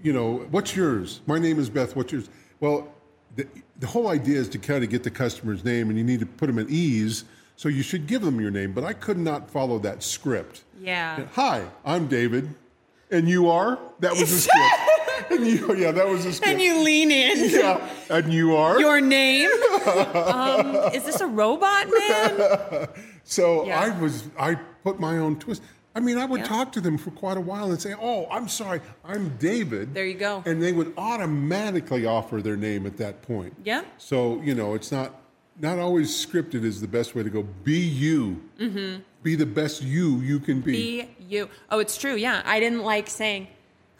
[0.05, 1.20] you know, what's yours?
[1.26, 2.30] My name is Beth, what's yours?
[2.61, 2.94] Well,
[3.34, 3.48] the,
[3.80, 6.26] the whole idea is to kind of get the customer's name, and you need to
[6.26, 7.24] put them at ease,
[7.57, 10.62] so you should give them your name, but I could not follow that script.
[10.80, 12.48] yeah Hi, I'm David,
[13.11, 13.80] and you are?
[13.98, 14.90] That was the script.
[15.32, 16.46] and you, yeah, that was script.
[16.46, 18.78] and you lean in yeah, and you are?
[18.80, 19.50] your name
[20.14, 22.88] um, is this a robot man
[23.24, 23.80] so Yeah.
[23.80, 25.62] I was I put my own twist.
[25.94, 26.46] I mean, I would Yeah.
[26.46, 30.06] talk to them for quite a while and say, "Oh, I'm sorry, I'm David." There
[30.06, 30.42] you go.
[30.46, 33.54] And they would automatically offer their name at that point.
[33.64, 33.82] Yeah.
[33.98, 35.20] So you know, it's not
[35.60, 37.42] not always scripted is the best way to go.
[37.42, 38.40] Be you.
[38.58, 39.02] mm-hmm.
[39.22, 40.72] Be the best you you can be.
[40.72, 43.46] be you oh it's true yeah i didn't like saying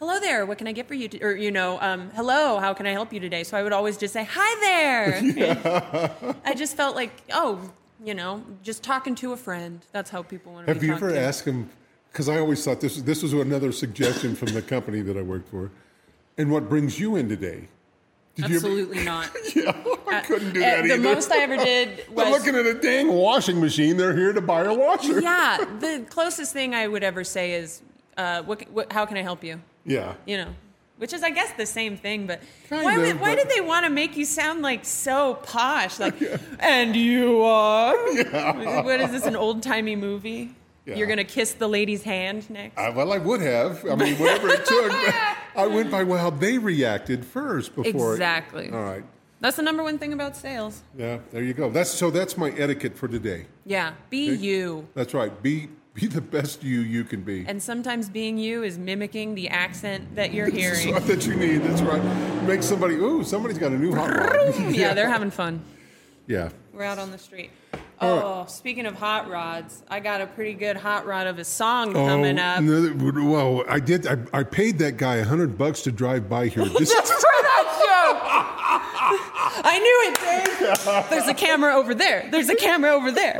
[0.03, 2.73] hello there what can i get for you to, or you know um, hello how
[2.73, 6.75] can i help you today so i would always just say hi there i just
[6.75, 7.71] felt like oh
[8.03, 11.11] you know just talking to a friend that's how people want to Have you ever
[11.11, 11.17] to.
[11.17, 11.69] asked them?
[12.11, 15.47] Because I always thought this this was another suggestion from the company that I worked
[15.49, 15.71] for.
[16.37, 17.69] And what brings you in today?
[18.35, 19.71] Did you ever- absolutely not yeah,
[20.09, 21.01] I couldn't do that the either.
[21.01, 23.95] most i ever did was They're looking at a dang washing machine.
[23.95, 25.21] They're here to buy a washer.
[25.21, 27.81] yeah the closest thing i would ever say is
[28.17, 30.13] uh, what, what, how can i help you Yeah.
[30.25, 30.53] you know
[30.97, 33.49] which is i guess the same thing but Kind why, of, would- why but- did
[33.55, 36.15] they want to make you sound like so posh like
[36.59, 37.95] and you are
[38.83, 40.55] what is this an old-timey movie
[40.85, 40.95] Yeah.
[40.95, 43.83] you're gonna kiss the lady's hand next I, well, I would have.
[43.85, 44.91] I mean, whatever it took.
[45.63, 48.11] I went by well, how they reacted first before.
[48.13, 48.69] Exactly.
[48.69, 49.03] All right.
[49.39, 51.19] that's the number one thing about sales Yeah.
[51.31, 51.69] There you go.
[51.69, 52.11] That's so.
[52.11, 53.45] That's my etiquette for today.
[53.65, 54.41] yeah be Okay.
[54.47, 55.31] you That's right.
[55.41, 57.45] Be be the best you you can be.
[57.47, 61.35] and sometimes being you is mimicking the accent that you're That's hearing right, that you
[61.35, 61.59] need.
[61.63, 62.03] That's right.
[62.43, 62.95] Make somebody.
[62.95, 64.55] Ooh, somebody's got a new hot rod.
[64.75, 65.63] yeah they're having fun
[66.27, 66.49] Yeah.
[66.73, 67.51] We're out on the street.
[68.01, 71.95] Oh, speaking of hot rods, I got a pretty good hot rod of a song
[71.95, 72.59] oh, coming up.
[72.59, 74.07] Oh, no, well, I did.
[74.07, 76.65] I, I paid that guy a hundred bucks to drive by here.
[76.65, 78.62] This, Just for that joke.
[78.75, 80.15] I knew it,
[80.99, 81.09] Dave.
[81.09, 82.27] There's a camera over there.
[82.31, 83.39] There's a camera over there.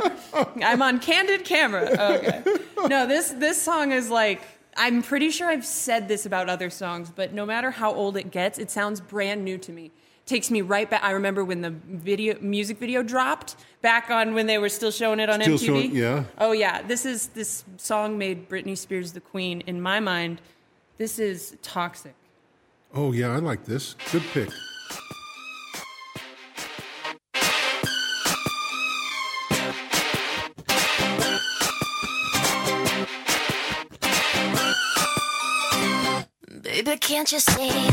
[0.62, 1.84] I'm on candid camera.
[2.14, 2.42] Okay.
[2.88, 4.42] No, this this song is like
[4.76, 8.30] I'm pretty sure I've said this about other songs, but no matter how old it
[8.30, 9.90] gets, it sounds brand new to me.
[10.26, 11.02] Takes me right back.
[11.04, 15.20] I remember when the video music video dropped back on when they were still showing
[15.20, 15.66] it on Still MTV.
[15.66, 16.24] showing- yeah.
[16.38, 19.60] Oh yeah, this is this song made Britney Spears the queen.
[19.66, 20.40] In my mind,
[20.98, 22.14] this is toxic.
[22.94, 23.96] oh yeah, I like this.
[24.12, 24.48] Good pick.
[36.84, 37.88] Baby, can't you see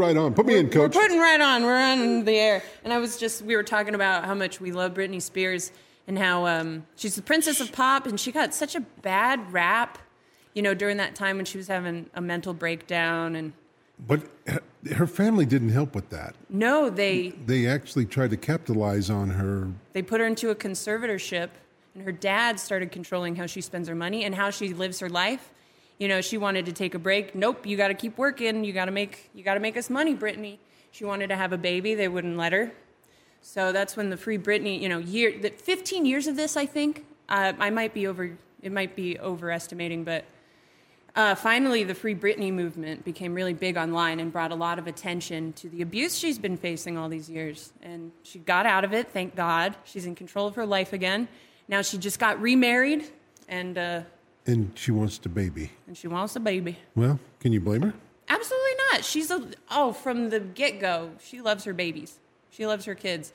[0.00, 0.34] right on.
[0.34, 0.94] Put me in, coach.
[0.94, 1.62] We're putting right on.
[1.62, 2.62] We're on the air.
[2.82, 5.70] And I was just, we were talking about how much we love Britney Spears
[6.08, 9.98] and how um, she's the princess of pop, and she got such a bad rap,
[10.54, 13.36] you know, during that time when she was having a mental breakdown.
[13.36, 13.52] And
[14.08, 14.62] But her-
[14.94, 16.34] her family didn't help with that.
[16.48, 19.68] no, they They actually tried to capitalize on her.
[19.92, 21.50] they put her into a conservatorship,
[21.94, 25.08] and her dad started controlling how she spends her money and how she lives her
[25.10, 25.50] life.
[26.00, 27.34] You know, she wanted to take a break.
[27.34, 28.64] Nope, you got to keep working.
[28.64, 30.56] You got to make you got to make us money, Britney.
[30.92, 31.94] She wanted to have a baby.
[31.94, 32.72] They wouldn't let her.
[33.42, 36.64] So that's when the Free Britney, you know, year the 15 years of this, I
[36.64, 37.04] think.
[37.28, 38.36] Uh, I might be over.
[38.62, 40.24] It might be overestimating, but
[41.16, 44.86] uh, finally, the Free Britney movement became really big online and brought a lot of
[44.86, 47.72] attention to the abuse she's been facing all these years.
[47.82, 49.76] And she got out of it, thank God.
[49.84, 51.28] She's in control of her life again.
[51.68, 53.04] Now she just got remarried,
[53.48, 54.00] and uh,
[54.46, 55.70] And she wants to baby.
[55.86, 56.78] and she wants a baby.
[56.94, 57.94] Well, can you blame her?
[58.28, 59.04] Absolutely not.
[59.04, 61.12] She's a oh from the get go.
[61.22, 62.18] She loves her babies.
[62.50, 63.32] She loves her kids,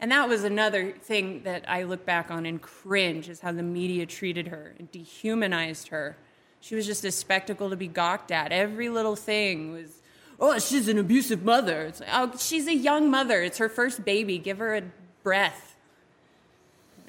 [0.00, 3.62] and that was another thing that I look back on and cringe is how the
[3.62, 6.16] media treated her and dehumanized her.
[6.60, 8.52] She was just a spectacle to be gawked at.
[8.52, 10.02] Every little thing was,
[10.40, 11.82] oh, she's an abusive mother.
[11.82, 13.42] It's like, oh, she's a young mother.
[13.42, 14.38] It's her first baby.
[14.38, 14.82] Give her a
[15.22, 15.76] breath.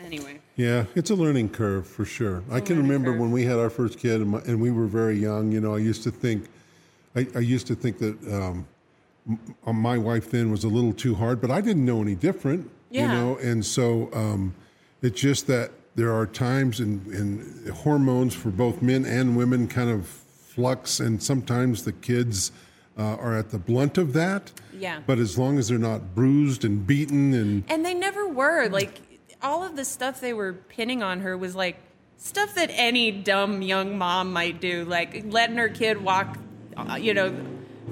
[0.03, 0.39] Anyway.
[0.55, 2.43] Yeah, it's a learning curve for sure.
[2.51, 5.17] I can remember when we had our first kid and, my, and we were very
[5.17, 5.51] young.
[5.51, 6.45] You know, I used to think,
[7.15, 8.65] I, I used to think that um,
[9.27, 12.69] m- my wife then was a little too hard, but I didn't know any different.
[12.89, 13.01] Yeah.
[13.01, 14.55] You know, and so um,
[15.01, 19.89] it's just that there are times and and hormones for both men and women kind
[19.89, 22.51] of flux, and sometimes the kids
[22.97, 24.51] uh, are at the blunt of that.
[24.73, 25.01] Yeah.
[25.05, 28.67] But as long as they're not bruised and beaten and And they never were.
[28.69, 29.01] Like,
[29.41, 31.77] all of the stuff they were pinning on her was like
[32.17, 36.37] stuff that any dumb young mom might do, like letting her kid walk,
[36.77, 37.33] uh, you know,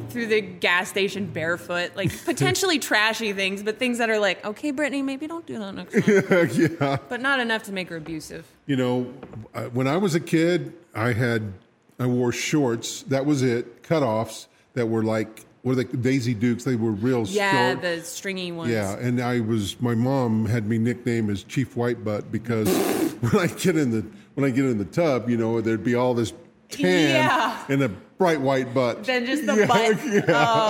[0.09, 4.71] through the gas station barefoot, like potentially trashy things, but things that are like, okay,
[4.71, 6.49] Britney, maybe don't do that next time.
[6.79, 6.97] yeah.
[7.09, 8.45] But not enough to make her abusive.
[8.65, 9.13] You know,
[9.53, 11.53] uh, when I was a kid, I had
[11.99, 13.03] I wore shorts.
[13.03, 16.63] That was it, cutoffs that were like what are they Daisy Dukes.
[16.63, 17.81] They were real Yeah, short.
[17.81, 18.71] the stringy ones.
[18.71, 22.67] Yeah, and I was my mom had me nicknamed as Chief White Butt because
[23.21, 24.05] when I get in the
[24.35, 26.33] when I get in the tub, you know, there'd be all this
[26.69, 27.65] tan Yeah.
[27.69, 29.03] and a bright white butt.
[29.03, 30.05] Then just the Yeah, butt.
[30.05, 30.23] yeah.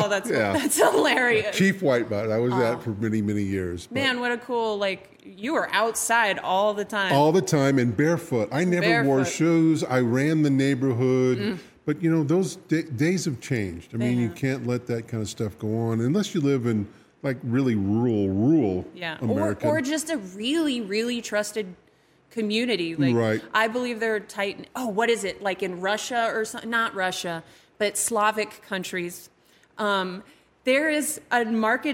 [0.03, 0.53] Oh, that's Yeah.
[0.53, 1.55] that's hilarious.
[1.55, 2.29] Chief White Butt.
[2.31, 2.59] I was Oh.
[2.59, 3.87] that for many many years.
[3.87, 7.11] but Man, what a cool like you were outside all the time.
[7.13, 8.47] all the time and barefoot.
[8.51, 9.83] I never wore shoes.
[9.83, 11.37] I ran the neighborhood.
[11.37, 11.59] Mm.
[11.87, 13.95] But you know, those da- days have changed.
[13.95, 16.65] I They mean, you can't let that kind of stuff go on unless you live
[16.65, 16.85] in
[17.23, 19.65] like really rural, rural Yeah, America.
[19.65, 21.65] or or just a really really trusted
[22.29, 22.93] community.
[22.97, 23.41] Like Right.
[23.53, 24.67] I believe they're tight.
[24.75, 26.69] Oh, what is it like in Russia or something?
[26.69, 27.41] Not Russia,
[27.77, 29.29] but Slavic countries.
[29.77, 30.23] Um,
[30.65, 31.87] there is a marked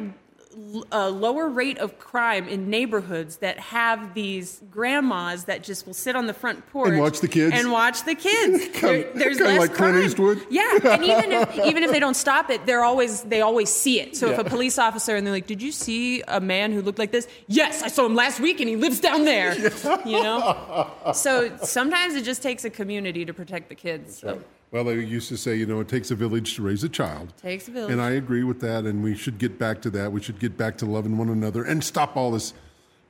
[0.91, 6.15] uh, lower rate of crime in neighborhoods that have these grandmas that just will sit
[6.15, 7.53] on the front porch And watch the kids?
[7.55, 8.79] and watch the kids.
[8.81, 10.05] There- there's less like Clint crime.
[10.05, 10.45] Eastwood?
[10.49, 13.99] Yeah, and even if even if they don't stop it, they're always they always see
[13.99, 14.15] it.
[14.17, 16.99] So if a police officer and they're like, "Did you see a man who looked
[16.99, 19.53] like this?" Yes, I saw him last week, and he lives down there.
[20.05, 20.91] You know.
[21.13, 24.17] So sometimes it just takes a community to protect the kids.
[24.19, 24.41] So.
[24.73, 27.31] Well, they used to say, you know, it takes a village to raise a child.
[27.39, 27.91] Takes a village.
[27.91, 28.85] And I agree with that.
[28.85, 30.11] And we should get back to that.
[30.11, 32.55] We should get back to loving one another and stop all this.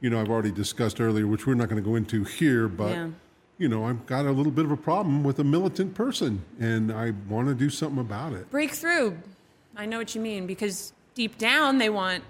[0.02, 2.92] You know, I've already discussed earlier, which we're not going to go into here, but.
[2.92, 3.10] Yeah.
[3.60, 6.92] You know, I've got a little bit of a problem with a militant person, and
[6.92, 8.50] I want to do something about it.
[8.50, 9.16] break through.
[9.78, 12.24] I know what you mean because deep down they want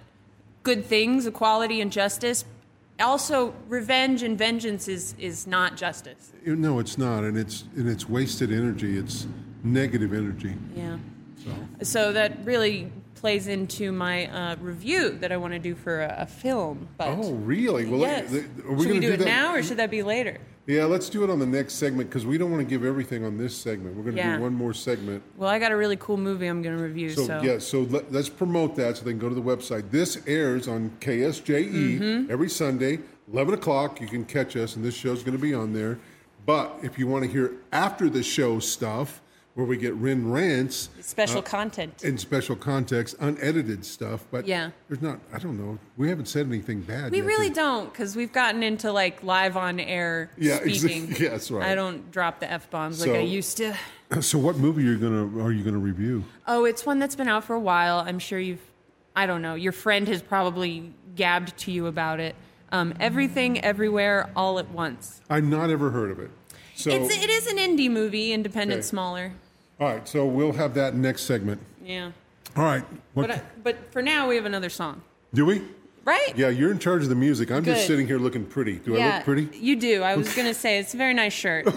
[0.64, 2.44] good things, equality and justice.
[3.04, 6.32] Also, revenge and vengeance is is not justice.
[6.46, 8.98] No, it's not, and it's and it's wasted energy.
[8.98, 9.28] It's
[9.64, 10.56] negative energy.
[10.76, 10.98] Yeah.
[11.82, 16.16] So that really plays into my uh, review that I want to do for a,
[16.20, 16.88] a film.
[16.98, 17.86] But Oh, really?
[17.86, 18.34] Well, yes.
[18.34, 20.40] Are we should we do, do it that- now or should that be later?
[20.66, 23.26] Yeah, let's do it on the next segment because we don't want to give everything
[23.26, 23.98] on this segment.
[23.98, 24.38] We're going to Yeah.
[24.38, 25.22] do one more segment.
[25.36, 27.10] Well, I got a really cool movie I'm going to review.
[27.10, 29.92] So, So, yeah, so let, let's promote that so they can go to the website.
[29.92, 32.30] This airs on KSJE Mhm.
[32.30, 33.00] every Sunday,
[33.32, 34.00] 11 o'clock.
[34.00, 35.98] You can catch us, and this show's going to be on there.
[36.46, 39.22] But if you want to hear after the show stuff,
[39.56, 42.04] where we get Ren rants, special uh, content.
[42.04, 44.26] in special context, unedited stuff.
[44.32, 44.72] But Yeah.
[44.88, 45.20] there's not.
[45.32, 45.78] I don't know.
[45.96, 47.12] We haven't said anything bad.
[47.12, 50.80] We yet, really did- don't because we've gotten into like live on air Yeah, exa-
[50.80, 51.16] speaking.
[51.20, 51.70] yeah, that's right.
[51.70, 53.74] I don't drop the f bombs like I used to.
[54.22, 56.24] So, what movie are you gonna are you gonna review?
[56.46, 57.98] Oh, it's one that's been out for a while.
[57.98, 58.62] I'm sure you've.
[59.16, 59.56] I don't know.
[59.56, 62.36] Your friend has probably gabbed to you about it.
[62.72, 65.20] Um, Everything, everywhere, all at once.
[65.32, 66.30] I've not ever heard of it.
[66.76, 68.88] So, it's it is an indie movie, independent, Okay.
[68.88, 69.32] smaller.
[69.80, 70.08] all right.
[70.08, 71.62] So we'll have that next segment.
[71.84, 72.12] Yeah.
[72.56, 72.84] All right.
[73.14, 75.02] What, But I, but for now, we have another song,
[75.34, 75.62] do we?
[76.06, 76.34] Right?
[76.38, 77.52] Yeah, you're in charge of the music.
[77.52, 78.80] I'm just sitting here looking pretty.
[78.80, 79.50] Do I look pretty?
[79.58, 80.02] You do.
[80.04, 81.66] I was gonna say it's a very nice shirt.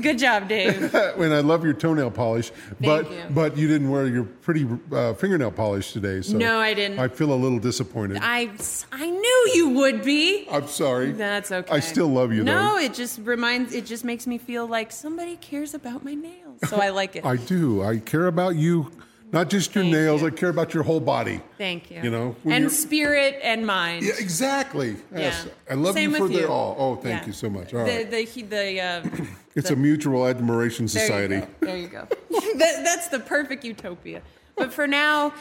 [0.00, 0.94] Good job, Dave.
[0.94, 2.50] and I love your toenail polish,
[2.80, 3.22] but you.
[3.30, 6.20] but you didn't wear your pretty uh, fingernail polish today.
[6.20, 6.98] So No, I didn't.
[6.98, 8.18] I feel a little disappointed.
[8.20, 8.50] I
[8.92, 10.46] I knew you would be.
[10.50, 11.12] I'm sorry.
[11.12, 11.72] That's okay.
[11.72, 12.78] I still love you, No, though.
[12.78, 13.72] it just reminds.
[13.72, 16.60] It just makes me feel like somebody cares about my nails.
[16.68, 17.24] So I like it.
[17.34, 17.82] I do.
[17.82, 18.90] I care about you,
[19.32, 20.22] not just your nails.
[20.22, 21.40] I care about your whole body.
[21.58, 22.00] Thank you.
[22.02, 24.04] You know, when and you're- spirit and mind.
[24.04, 24.96] Yeah, exactly.
[25.14, 25.46] Yes.
[25.70, 26.48] I love Same you for with the you.
[26.48, 26.76] all.
[26.78, 27.26] Oh, thank Yeah.
[27.26, 27.74] you so much.
[27.74, 28.10] All the, right.
[28.10, 29.04] the he- the uh,
[29.54, 31.40] it's the- a mutual admiration there you society.
[31.40, 31.48] go.
[31.66, 32.06] There you go.
[32.30, 34.22] that, that's the perfect utopia.
[34.56, 35.32] But for now,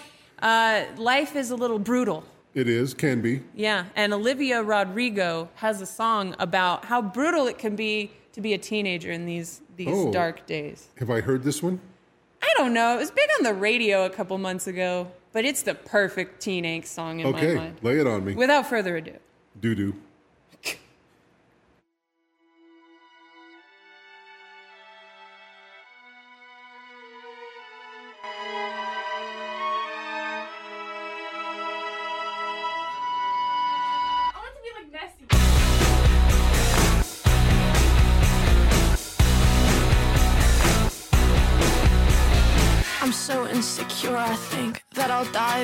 [0.42, 2.24] uh, life is a little brutal.
[2.56, 3.42] It is, can be.
[3.56, 8.54] Yeah, and Olivia Rodrigo has a song about how brutal it can be to be
[8.54, 10.12] a teenager in these these Oh.
[10.12, 10.88] dark days.
[11.00, 11.80] Have I heard this one?
[12.54, 12.96] I don't know.
[12.96, 16.66] It was big on the radio a couple months ago, but it's the perfect teen
[16.66, 17.80] angst song in okay, my mind.
[17.82, 18.36] lay it on me.
[18.36, 19.18] Without further ado.
[19.60, 19.96] Doo doo.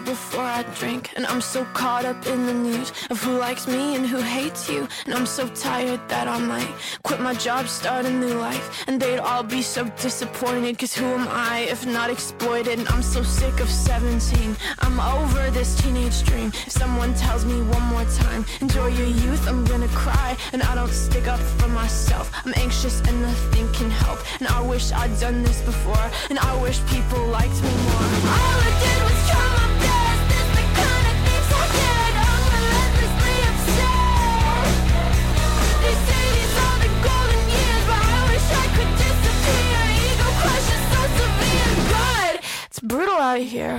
[0.06, 1.12] Before I drink.
[1.16, 4.70] And I'm so caught up in the news of who likes me and who hates
[4.70, 4.88] you.
[5.06, 6.74] And I'm so tired that I might
[7.04, 8.88] quit my job, start a new life.
[8.88, 12.80] And they'd all be so disappointed, cause who am I if not exploited?
[12.80, 14.56] And I'm so sick of 17.
[14.80, 16.52] I'm over this teenage dream.
[16.68, 20.38] If someone tells me one more time, enjoy your youth, I'm gonna cry.
[20.54, 22.32] And I don't stick up for myself.
[22.46, 24.20] I'm anxious and nothing can help.
[24.40, 26.06] And I wish I'd done this before.
[26.30, 28.10] And I wish people liked me more.
[28.40, 29.19] All I did was
[42.80, 43.78] it's brutal out here.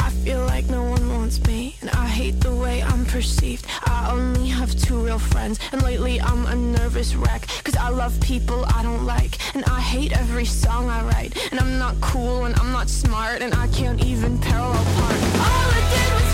[0.00, 3.66] I feel like no one wants me, and I hate the way I'm perceived.
[3.84, 7.46] I only have two real friends, and lately I'm a nervous wreck.
[7.64, 11.36] Cause I love people I don't like, and I hate every song I write.
[11.52, 15.20] And I'm not cool, and I'm not smart, and I can't even parallel park.
[15.46, 16.31] All I did was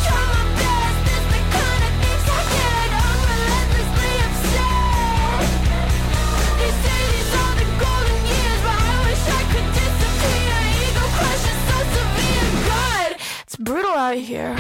[13.49, 14.55] it's brutal out here.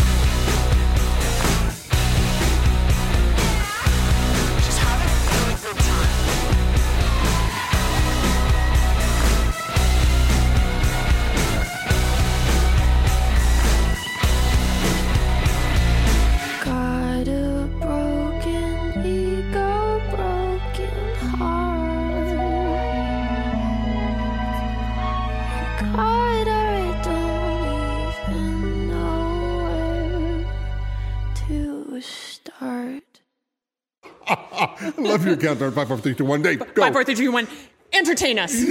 [34.98, 35.72] Love your countdown.
[35.72, 36.42] Five, four, three, two, one.
[36.42, 36.82] Dave, go.
[36.82, 37.48] Five, four, three, two, one.
[37.92, 38.52] Entertain us.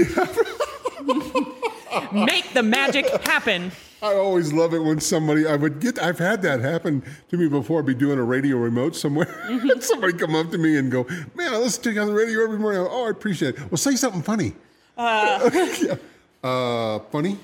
[2.14, 3.72] Make the magic happen.
[4.02, 6.00] I always love it when somebody I would get.
[6.00, 7.80] I've had that happen to me before.
[7.80, 9.26] I'd be doing a radio remote somewhere.
[9.26, 9.80] Mm-hmm.
[9.80, 12.44] somebody come up to me and go, "Man, I listen to you on the radio
[12.44, 13.72] every morning." Oh, I appreciate it.
[13.72, 14.54] Well, say something funny.
[14.98, 15.50] Uh,
[16.44, 17.38] Uh, funny.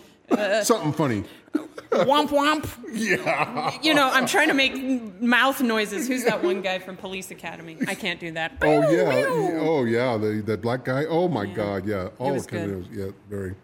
[0.61, 1.23] something funny.
[1.53, 2.67] Womp womp.
[2.91, 3.77] Yeah.
[3.81, 6.07] You know, I'm trying to make mouth noises.
[6.07, 7.77] Who's that one guy from Police Academy?
[7.87, 8.57] I can't do that.
[8.61, 9.25] Oh yeah.
[9.59, 10.17] Oh yeah.
[10.17, 11.05] The that black guy.
[11.05, 11.85] Oh my God.
[11.85, 12.09] Yeah.
[12.19, 12.85] All oh, was kind good.
[12.85, 13.11] of yeah.
[13.29, 13.55] Very.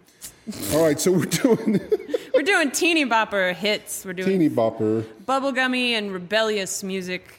[0.74, 1.00] All right.
[1.00, 1.80] So we're doing.
[2.34, 4.06] We're doing teeny bopper hits.
[4.06, 5.04] We're doing Teeny bopper.
[5.26, 7.39] bubblegummy and rebellious music.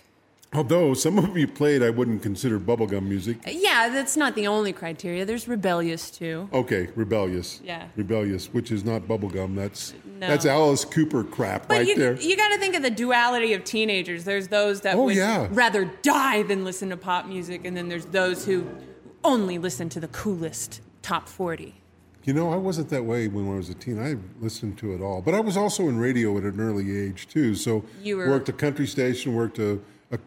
[0.52, 3.38] Although some of you played, I wouldn't consider bubblegum music.
[3.46, 5.24] Yeah, that's not the only criteria.
[5.24, 6.48] There's rebellious too.
[6.52, 7.60] Okay, rebellious.
[7.62, 7.86] Yeah.
[7.94, 9.54] Rebellious, which is not bubblegum.
[9.54, 10.26] That's No.
[10.26, 12.14] that's Alice Cooper crap But right you, there.
[12.20, 14.24] you got to think of the duality of teenagers.
[14.24, 15.46] There's those that Oh, would yeah.
[15.52, 18.66] rather die than listen to pop music, and then there's those who
[19.22, 21.76] only listen to the coolest top 40.
[22.24, 23.98] You know, I wasn't that way when I was a teen.
[24.02, 27.28] I listened to it all, but I was also in radio at an early age
[27.28, 27.54] too.
[27.54, 29.78] So You were- worked a country station, worked a,
[30.10, 30.18] a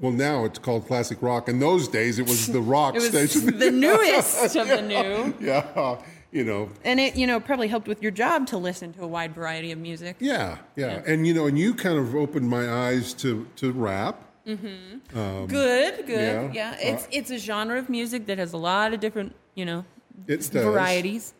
[0.00, 1.48] well now it's called classic rock.
[1.48, 5.34] In those days, it was the rock It was station, the newest of the new.
[5.40, 5.96] yeah,
[6.32, 9.06] you know, And it, you know, probably helped with your job to listen to a
[9.06, 10.16] wide variety of music.
[10.18, 14.20] yeah, yeah, and you know, and you kind of opened my eyes to to rap.
[14.46, 15.18] Mm-hmm.
[15.18, 16.52] Um, Good, good.
[16.52, 16.52] yeah.
[16.52, 19.64] Yeah, it's Uh, it's a genre of music that has a lot of different, you
[19.64, 19.84] know,
[20.26, 20.64] It does.
[20.64, 21.32] varieties.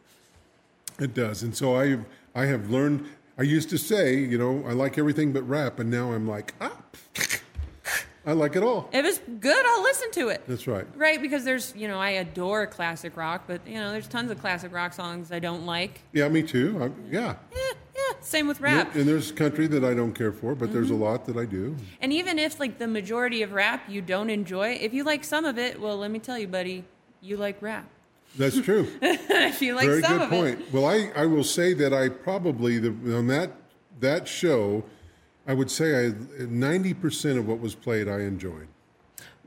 [0.98, 1.98] It does, and so I
[2.34, 3.04] I have learned.
[3.36, 6.54] I used to say, you know, I like everything but rap, and now I'm like,
[6.60, 6.78] ah,
[8.26, 8.88] I like it all.
[8.92, 10.42] If it's good, I'll listen to it.
[10.46, 10.86] That's right.
[10.96, 14.40] Right, because there's, you know, I adore classic rock, but you know, there's tons of
[14.40, 16.00] classic rock songs I don't like.
[16.12, 16.78] Yeah, me too.
[16.82, 17.34] I, yeah.
[17.54, 18.94] Yeah, same with rap.
[18.94, 21.02] And there's country that I don't care for, but there's a mm-hmm.
[21.02, 21.76] lot that I do.
[22.00, 25.44] And even if like the majority of rap you don't enjoy, if you like some
[25.44, 26.84] of it, well, let me tell you, buddy,
[27.20, 27.86] you like rap.
[28.36, 28.88] That's true.
[29.02, 30.60] if you like Very some good of point.
[30.60, 30.72] it.
[30.72, 33.52] Well, I, I will say that I probably the, on that
[34.00, 34.84] that show,
[35.46, 36.14] I would say I
[36.44, 38.68] ninety percent of what was played I enjoyed.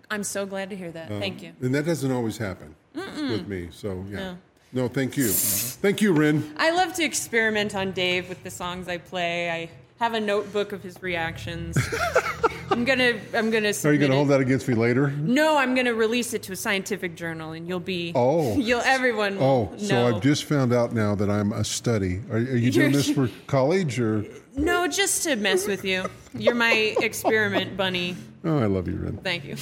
[0.09, 1.11] I'm so glad to hear that.
[1.11, 1.53] Um, Thank you.
[1.61, 3.31] And that doesn't always happen Mm-mm.
[3.31, 3.69] with me.
[3.71, 4.17] So yeah.
[4.17, 4.37] No.
[4.73, 5.29] No, thank you.
[5.29, 6.53] Thank you, Rin.
[6.57, 9.49] I love to experiment on Dave with the songs I play.
[9.49, 9.69] I
[9.99, 11.77] have a notebook of his reactions.
[12.69, 14.11] I'm gonna I'm gonna Are you to it.
[14.11, 15.09] hold that against me later?
[15.11, 18.57] No, I'm gonna release it to a scientific journal, and you'll be Oh.
[18.59, 20.15] you'll everyone Oh, will so know.
[20.17, 22.21] I've just found out now that I'm a study.
[22.29, 24.25] Are, are you doing this for college or?
[24.55, 26.05] No, just to mess with you.
[26.33, 28.15] You're my experiment bunny.
[28.43, 29.17] Oh, I love you, Ren.
[29.17, 29.55] Thank you.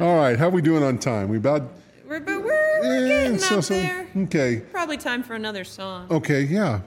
[0.00, 1.28] All right, how are we doing on time?
[1.28, 1.62] We about
[2.08, 4.06] we're but we're, we're getting so, up so- there.
[4.16, 6.06] Okay, Probably time for another song.
[6.10, 6.80] okay, yeah.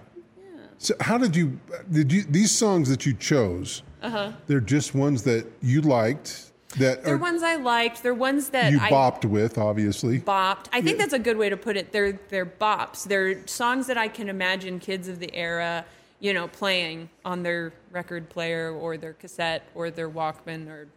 [0.77, 1.59] So, how did you
[1.91, 3.83] did you these songs that you chose?
[4.01, 4.31] Uh huh.
[4.47, 8.03] They're just ones that you liked that They're are, ones I liked.
[8.03, 10.19] They're ones that you I bopped with, obviously.
[10.19, 10.65] bopped.
[10.73, 11.91] I think that's a good way to put it.
[11.91, 13.05] They're they're bops.
[13.05, 15.85] They're songs that I can imagine kids of the era,
[16.19, 20.87] you know, playing on their record player or their cassette or their Walkman or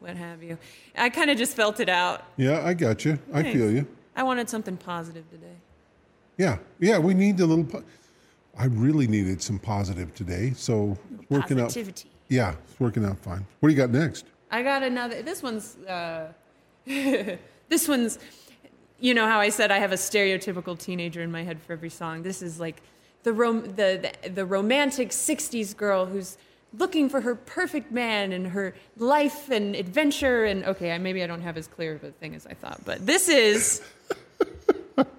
[0.00, 0.58] what have you.
[0.96, 2.24] I kind of just felt it out.
[2.36, 3.18] Yeah, I got you.
[3.32, 3.86] I feel you.
[4.14, 5.56] I wanted something positive today.
[6.36, 6.98] Yeah, yeah.
[6.98, 7.64] We need a little.
[7.64, 7.84] Po-
[8.58, 10.98] I really needed some positive today, so
[11.30, 12.08] working Positivity.
[12.08, 12.14] out.
[12.28, 13.46] Yeah, it's working out fine.
[13.60, 14.26] What do you got next?
[14.50, 15.22] I got another.
[15.22, 15.76] This one's.
[15.76, 16.32] Uh,
[16.86, 18.18] this one's.
[19.00, 21.88] You know how I said I have a stereotypical teenager in my head for every
[21.88, 22.22] song.
[22.24, 22.82] This is like
[23.22, 26.36] the rom- the, the the romantic '60s girl who's
[26.76, 30.44] looking for her perfect man and her life and adventure.
[30.44, 33.06] And okay, maybe I don't have as clear of a thing as I thought, but
[33.06, 33.82] this is.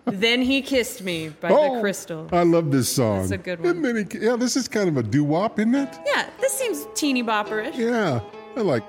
[0.06, 2.28] then he kissed me by the oh, Crystal.
[2.32, 3.24] I love this song.
[3.24, 4.08] It's a good one.
[4.12, 6.00] Yeah, this is kind of a doo wop, isn't it?
[6.06, 7.78] Yeah, this seems teeny bopperish.
[7.78, 8.22] Yeah,
[8.56, 8.84] I like.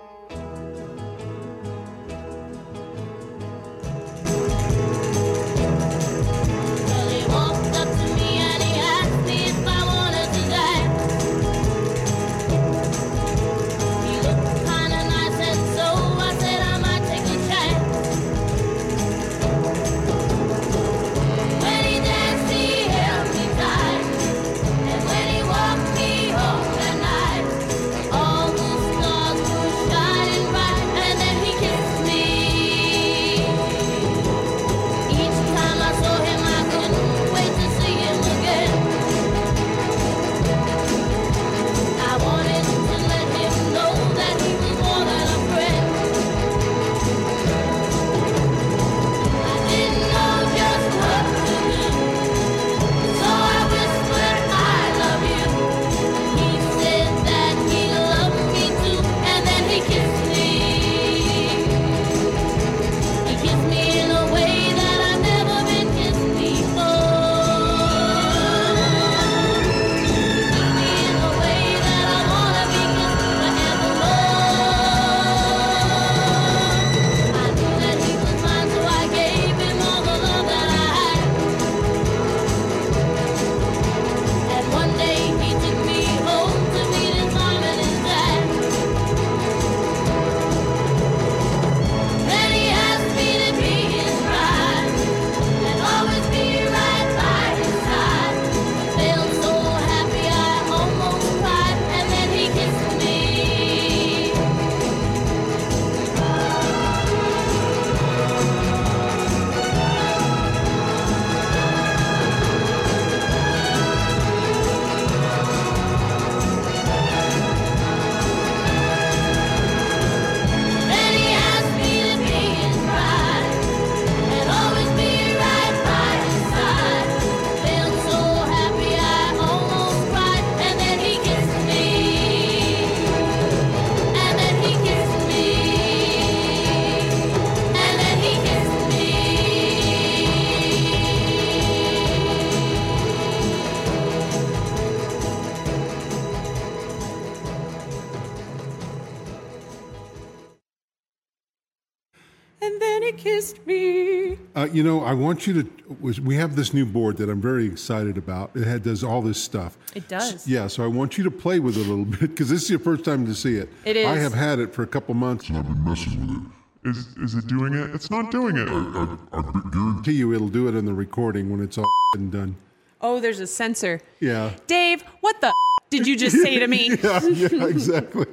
[154.72, 155.70] You know, I want you to.
[156.00, 158.50] was- We have this new board that I'm very excited about.
[158.54, 159.76] It had, does all this stuff.
[159.94, 160.46] It does.
[160.46, 162.70] Yeah, so I want you to play with it a little bit because this is
[162.70, 163.68] your first time to see it.
[163.84, 164.06] It is.
[164.06, 165.48] I have had it for a couple months.
[165.48, 166.88] And I've been messing with it.
[166.90, 167.94] Is is it doing it?
[167.94, 168.66] It's not doing it.
[168.68, 172.32] I, I, I guarantee you it'll do it in the recording when it's all and
[172.32, 172.56] done.
[173.02, 174.00] Oh, there's a sensor.
[174.20, 174.52] Yeah.
[174.66, 175.52] Dave, what the
[175.90, 176.96] did you just say to me?
[177.02, 178.26] yeah, yeah, exactly.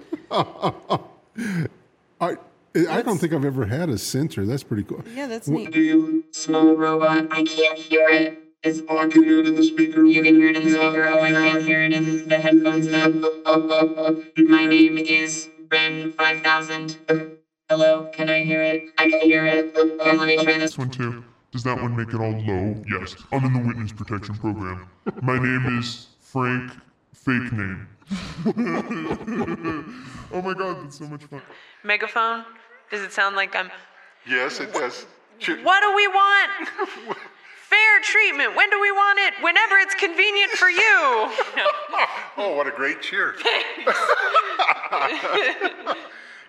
[2.19, 2.35] I,
[2.85, 4.45] I don't think I've ever had a sensor.
[4.45, 5.03] That's pretty cool.
[5.15, 5.71] Yeah, that's Wh- neat.
[5.71, 7.27] Do you, small robot?
[7.31, 8.43] I can't hear it.
[8.63, 10.03] It's all I can hear it in the speaker.
[10.03, 11.07] You can hear it in the speaker.
[11.07, 13.05] Oh, I can't hear it in the headphones now.
[13.05, 14.43] Oh, oh, oh.
[14.43, 16.97] My name is Ben Five Thousand.
[17.69, 18.89] Hello, can I hear it?
[18.97, 19.75] I can hear it.
[19.75, 20.71] Here, let me try this.
[20.71, 21.23] This one too.
[21.51, 22.83] Does that one make it all low?
[22.89, 23.15] Yes.
[23.31, 24.87] I'm in the witness protection program.
[25.21, 26.71] My name is Frank
[27.13, 27.87] Fake Name.
[30.31, 31.41] oh my god, that's so much fun.
[31.83, 32.45] Megaphone?
[32.89, 33.71] Does it sound like I'm
[34.27, 35.05] Yes, it does.
[35.63, 36.51] What do we want?
[37.69, 38.55] Fair treatment.
[38.55, 39.33] When do we want it?
[39.41, 40.79] Whenever it's convenient for you.
[42.37, 43.35] oh, what a great cheer.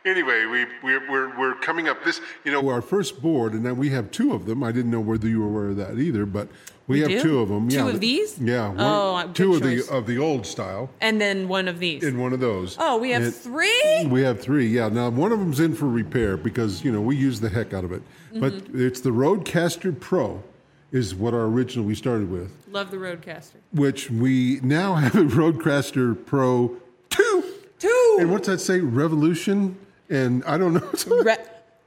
[0.08, 3.74] anyway, we, we're, we're, we're coming up this, you know, our first board, and now
[3.74, 4.62] we have two of them.
[4.62, 6.48] I didn't know whether you were aware of that either, but
[6.86, 7.22] we, We have do?
[7.22, 7.68] two of them.
[7.68, 8.38] Two yeah, of these?
[8.40, 8.68] Yeah.
[8.68, 9.86] One, Oh, uh, good two of choice.
[9.88, 12.02] the of the old style and then one of these.
[12.02, 12.76] and one of those.
[12.80, 14.06] Oh, we have And- three?
[14.10, 14.88] We have three, yeah.
[14.88, 17.84] Now, one of them's in for repair because, you know, we use the heck out
[17.84, 18.02] of it.
[18.34, 18.86] But Mm-hmm.
[18.86, 20.42] it's the RodeCaster Pro
[20.90, 23.56] is what our original we started with, Love the RodeCaster.
[23.72, 26.76] which we now have a RodeCaster Pro
[27.10, 27.44] 2.
[27.78, 28.16] Two.
[28.18, 28.80] And what's that say?
[28.80, 29.76] Revolution?
[30.10, 30.90] And I don't know.
[31.22, 31.36] Re-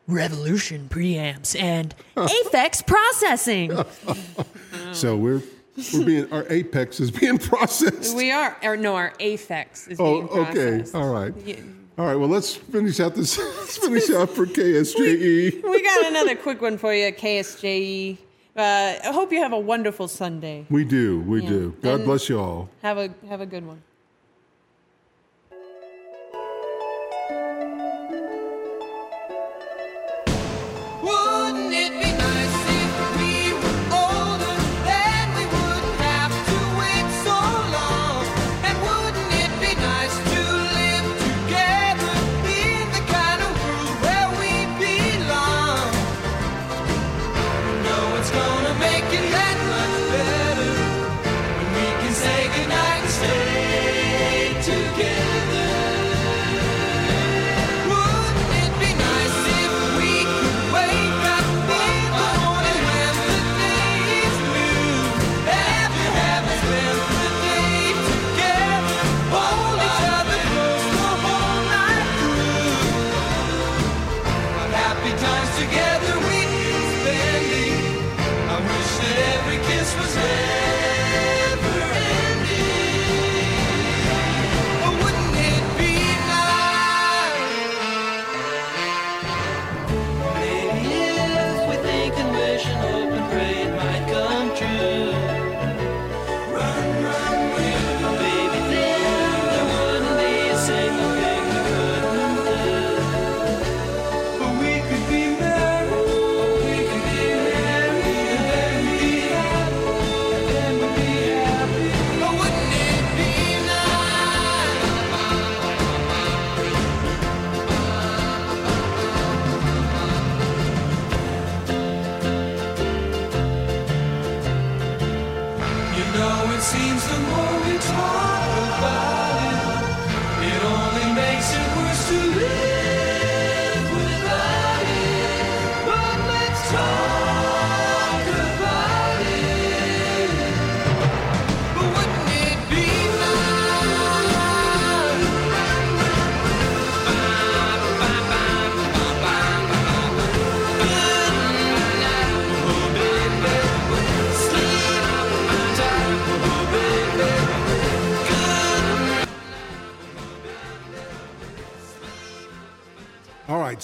[0.07, 3.71] Revolution preamps and Aphex processing.
[4.93, 5.41] so we're
[5.93, 8.15] we're being our apex is being processed.
[8.15, 10.69] we are, or no, our apex is Oh, being okay.
[10.79, 10.95] processed.
[10.95, 11.33] All right.
[11.45, 11.55] Yeah.
[11.97, 12.15] All right.
[12.15, 13.37] Well, let's finish out this.
[13.57, 15.63] Let's finish out for KSJE.
[15.63, 18.17] We got another quick one for you, KSJE.
[18.55, 18.61] Uh,
[19.03, 20.65] I hope you have a wonderful Sunday.
[20.69, 21.21] We do.
[21.21, 21.49] We Yeah.
[21.49, 21.75] do.
[21.81, 22.69] God And- bless you all.
[22.81, 23.81] Have a have a good one.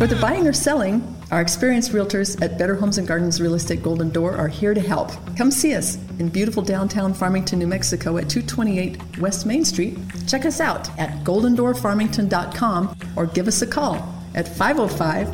[0.00, 4.08] Whether buying or selling, our experienced realtors at Better Homes and Gardens Real Estate Golden
[4.08, 5.10] Door are here to help.
[5.36, 9.98] Come see us in beautiful downtown Farmington, New Mexico at 228 West Main Street.
[10.26, 13.96] Check us out at goldendoorfarmington.com or give us a call
[14.34, 15.28] at 505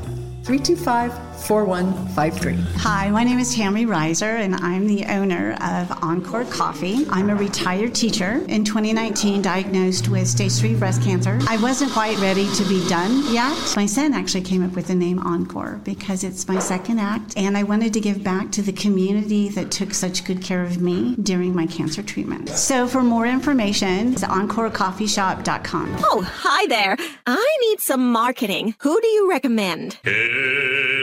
[0.45, 2.57] 325 4153.
[2.79, 7.07] Hi, my name is Tammy Reiser, and I'm the owner of Encore Coffee.
[7.11, 8.45] I'm a retired teacher.
[8.49, 11.39] In 2019, diagnosed with stage three breast cancer.
[11.49, 13.57] I wasn't quite ready to be done yet.
[13.77, 17.57] My son actually came up with the name Encore because it's my second act, and
[17.57, 21.17] I wanted to give back to the community that took such good care of me
[21.23, 22.49] during my cancer treatment.
[22.49, 25.97] So, for more information, it's encorecoffeeshop.com.
[26.05, 26.97] Oh, hi there.
[27.27, 28.75] I need some marketing.
[28.81, 29.99] Who do you recommend?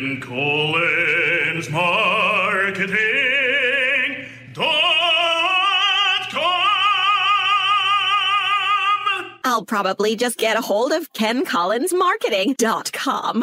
[0.03, 2.97] Ken Collins Marketing.
[9.45, 13.39] I'll probably just get a hold of KenCollinsMarketing.com.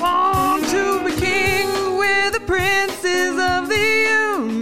[0.00, 4.08] Born to be king, we're the princes of the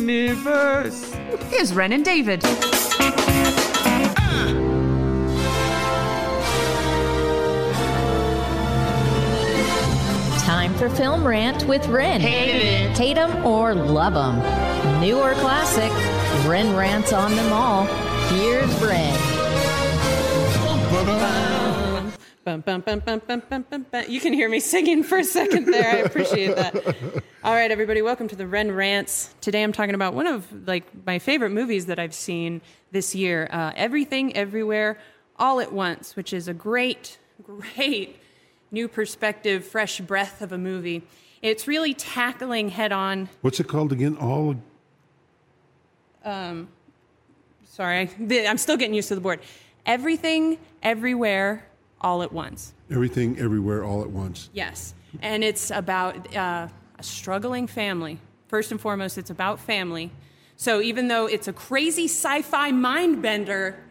[0.07, 1.15] universe.
[1.49, 2.45] Here's Ren and David.
[2.45, 2.51] Uh.
[10.51, 12.21] Time for Film Rant with Ren.
[12.21, 12.99] Hate it.
[12.99, 15.01] Hate 'em or love 'em.
[15.01, 15.93] New or classic,
[16.45, 17.85] Ren rants on them all.
[18.35, 19.17] Here's Ren.
[22.45, 24.05] Bum, bum, bum, bum, bum, bum, bum, bum.
[24.09, 25.89] You can hear me singing for a second there.
[25.89, 26.75] I appreciate that.
[27.45, 29.33] All right, everybody, welcome to the Ren Rants.
[29.41, 33.49] Today I'm talking about one of like my favorite movies that I've seen this year,
[33.53, 34.99] uh, Everything Everywhere
[35.37, 38.20] All at Once, which is a great, great
[38.71, 41.03] new perspective, fresh breath of a movie.
[41.43, 44.17] It's really tackling head on What's it called again?
[44.17, 44.57] All
[46.25, 46.69] um,
[47.65, 48.11] sorry,
[48.47, 49.41] I'm still getting used to the board.
[49.87, 51.67] Everything, everywhere,
[52.01, 52.75] all at once.
[52.91, 54.51] everything, everywhere, all at once.
[54.53, 56.69] Yes, and it's about uh,
[56.99, 58.19] a struggling family.
[58.49, 60.11] First and foremost, it's about family.
[60.57, 63.83] So even though it's a crazy sci-fi mind bender,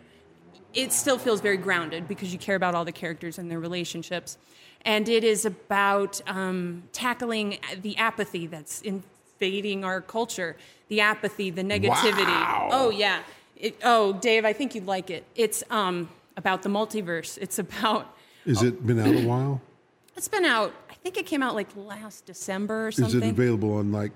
[0.75, 4.37] it still feels very grounded because you care about all the characters and their relationships.
[4.85, 10.55] And it is about um, tackling the apathy that's invading our culture,
[10.87, 12.25] the apathy, the negativity.
[12.25, 12.69] Wow.
[12.71, 13.21] Oh yeah.
[13.55, 15.25] It, oh, Dave, I think you'd like it.
[15.35, 17.37] It's um, about the multiverse.
[17.41, 18.15] It's about.
[18.45, 19.61] Is it been out a while?
[20.15, 20.73] It's been out.
[20.89, 23.21] I think it came out like last December or something.
[23.21, 24.11] Is it available on like?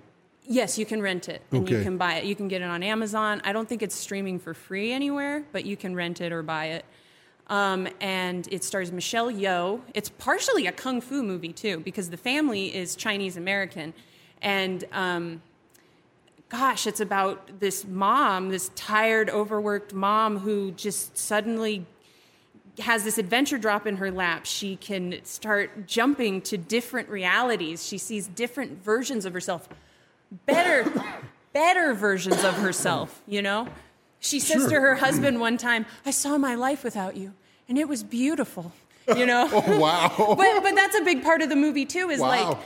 [0.45, 2.25] Yes, you can rent it and you can buy it.
[2.25, 3.41] You can get it on Amazon.
[3.45, 6.65] I don't think it's streaming for free anywhere, but you can rent it or buy
[6.65, 6.85] it.
[7.47, 9.81] Um, and it stars Michelle Yeoh.
[9.93, 13.93] It's partially a kung fu movie too, because the family is Chinese American,
[14.41, 15.41] and um,
[16.49, 21.85] gosh, it's about this mom, this tired, overworked mom who just suddenly
[22.79, 24.45] has this adventure drop in her lap.
[24.45, 27.85] She can start jumping to different realities.
[27.85, 29.67] She sees different versions of herself,
[30.45, 30.91] better,
[31.53, 33.67] better versions of herself, you know?
[34.23, 37.33] She says to her husband one time, I saw my life without you,
[37.67, 38.71] and it was beautiful,
[39.15, 39.49] you know?
[39.51, 40.13] Oh, wow.
[40.37, 42.57] but, but that's a big part of the movie, too, is like,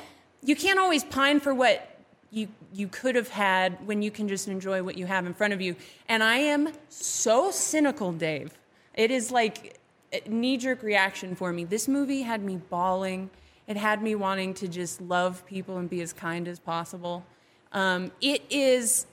[0.43, 1.97] you can't always pine for what
[2.29, 5.53] you you could have had when you can just enjoy what you have in front
[5.53, 5.75] of you.
[6.07, 8.53] And I am so cynical, Dave.
[8.93, 9.79] It is like
[10.11, 11.63] a knee-jerk reaction for me.
[11.63, 13.29] This movie had me bawling.
[13.65, 17.25] It had me wanting to just love people and be as kind as possible.
[17.71, 19.07] Um, it is,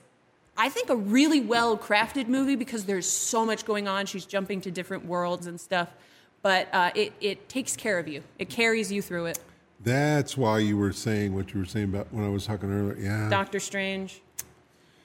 [0.57, 4.05] I think, a really well-crafted movie because there's so much going on.
[4.05, 5.89] She's jumping to different worlds and stuff,
[6.41, 8.23] but uh, it it takes care of you.
[8.39, 9.39] It carries you through it.
[9.83, 12.97] That's why you were saying what you were saying about when I was talking earlier.
[12.97, 13.29] Yeah.
[13.29, 14.21] Doctor Strange,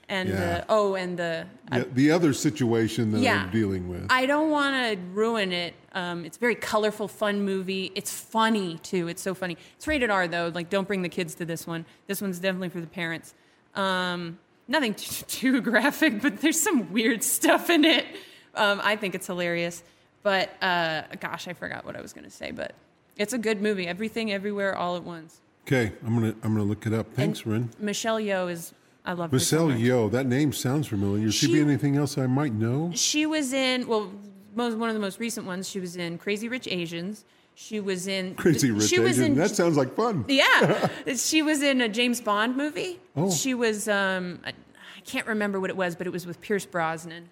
[0.08, 0.58] and Yeah.
[0.58, 3.42] uh, oh, and the Yeah, the other situation that Yeah.
[3.44, 4.06] I'm dealing with.
[4.08, 5.74] I don't want to ruin it.
[5.92, 7.90] Um, it's a very colorful, fun movie.
[7.96, 9.08] It's funny too.
[9.08, 9.56] It's so funny.
[9.76, 10.52] It's rated R though.
[10.54, 11.84] Like, don't bring the kids to this one.
[12.06, 13.34] This one's definitely for the parents.
[13.74, 14.38] Um,
[14.70, 18.06] nothing too, too graphic, but there's some weird stuff in it.
[18.54, 19.82] Um, I think it's hilarious.
[20.22, 22.50] But uh, gosh, I forgot what I was going to say.
[22.50, 22.72] But
[23.16, 23.86] it's a good movie.
[23.86, 25.40] Everything, everywhere, all at once.
[25.66, 27.12] Okay, I'm gonna I'm gonna look it up.
[27.14, 27.70] Thanks, Ren.
[27.78, 28.72] Michelle Yeoh is.
[29.04, 29.78] I love her so Michelle much.
[29.78, 30.10] Yeoh.
[30.10, 31.30] That name sounds familiar.
[31.30, 32.90] Should She- be anything else I might know?
[32.94, 34.10] She was in well,
[34.54, 35.68] most, one of the most recent ones.
[35.68, 37.24] She was in Crazy Rich Asians.
[37.62, 39.32] She was in Crazy Rich She was Asian.
[39.32, 40.24] in That sounds like fun.
[40.28, 40.88] yeah.
[41.16, 42.98] she was in a James Bond movie.
[43.14, 43.30] Oh.
[43.30, 46.64] She was um, I, I can't remember what it was, but it was with Pierce
[46.64, 47.28] Brosnan,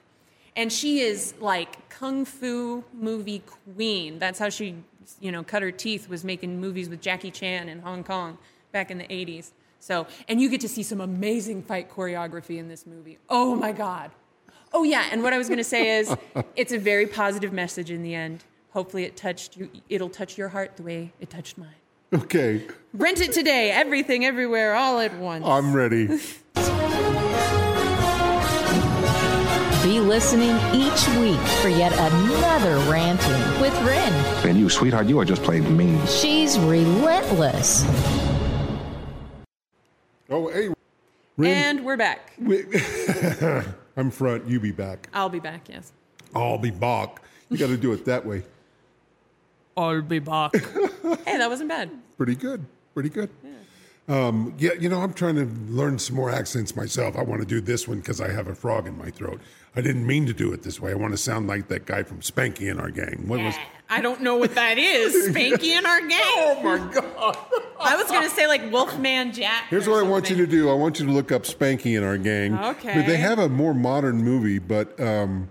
[0.54, 3.42] and she is like kung fu movie
[3.74, 4.18] queen.
[4.18, 4.76] That's how she
[5.18, 8.36] you know cut her teeth was making movies with Jackie Chan in Hong Kong
[8.70, 9.52] back in the eighties.
[9.80, 13.16] So and you get to see some amazing fight choreography in this movie.
[13.30, 14.10] Oh my god.
[14.74, 16.14] Oh yeah, and what I was going to say is,
[16.56, 18.44] it's a very positive message in the end.
[18.70, 19.70] Hopefully, it touched you.
[19.88, 21.68] It'll touch your heart the way it touched mine.
[22.12, 23.70] Okay, Rent it today.
[23.70, 25.44] Everything, everywhere, all at once.
[25.44, 26.06] I'm ready.
[29.82, 34.12] Be listening each week for yet another ranting with Rin.
[34.48, 36.04] And you, sweetheart, you are just plain mean.
[36.06, 37.84] She's relentless.
[40.28, 40.70] Oh, hey.
[41.42, 42.32] and we're back.
[43.96, 44.46] I'm front.
[44.46, 45.08] You be back.
[45.14, 45.68] I'll be back.
[45.68, 45.92] Yes.
[46.34, 47.22] I'll be back.
[47.48, 48.42] You got to do it that way.
[49.78, 50.56] I'll be back.
[51.24, 51.90] hey, that wasn't bad.
[52.16, 52.66] Pretty good.
[52.94, 53.30] Pretty good.
[54.08, 57.14] Um, yeah, you know, I'm trying to learn some more accents myself.
[57.16, 59.40] I want to do this one because I have a frog in my throat.
[59.76, 60.90] I didn't mean to do it this way.
[60.90, 63.28] I want to sound like that guy from Spanky in our gang.
[63.28, 63.54] What was?
[63.90, 65.28] I don't know what that is.
[65.34, 66.20] Spanky in our gang.
[66.22, 67.36] Oh my god!
[67.78, 69.66] I was gonna say like Wolfman Jack.
[69.68, 70.70] Here's what I want you to do.
[70.70, 72.58] I want you to look up Spanky in our gang.
[72.58, 72.94] Okay.
[72.94, 75.50] But they have a more modern movie, but um,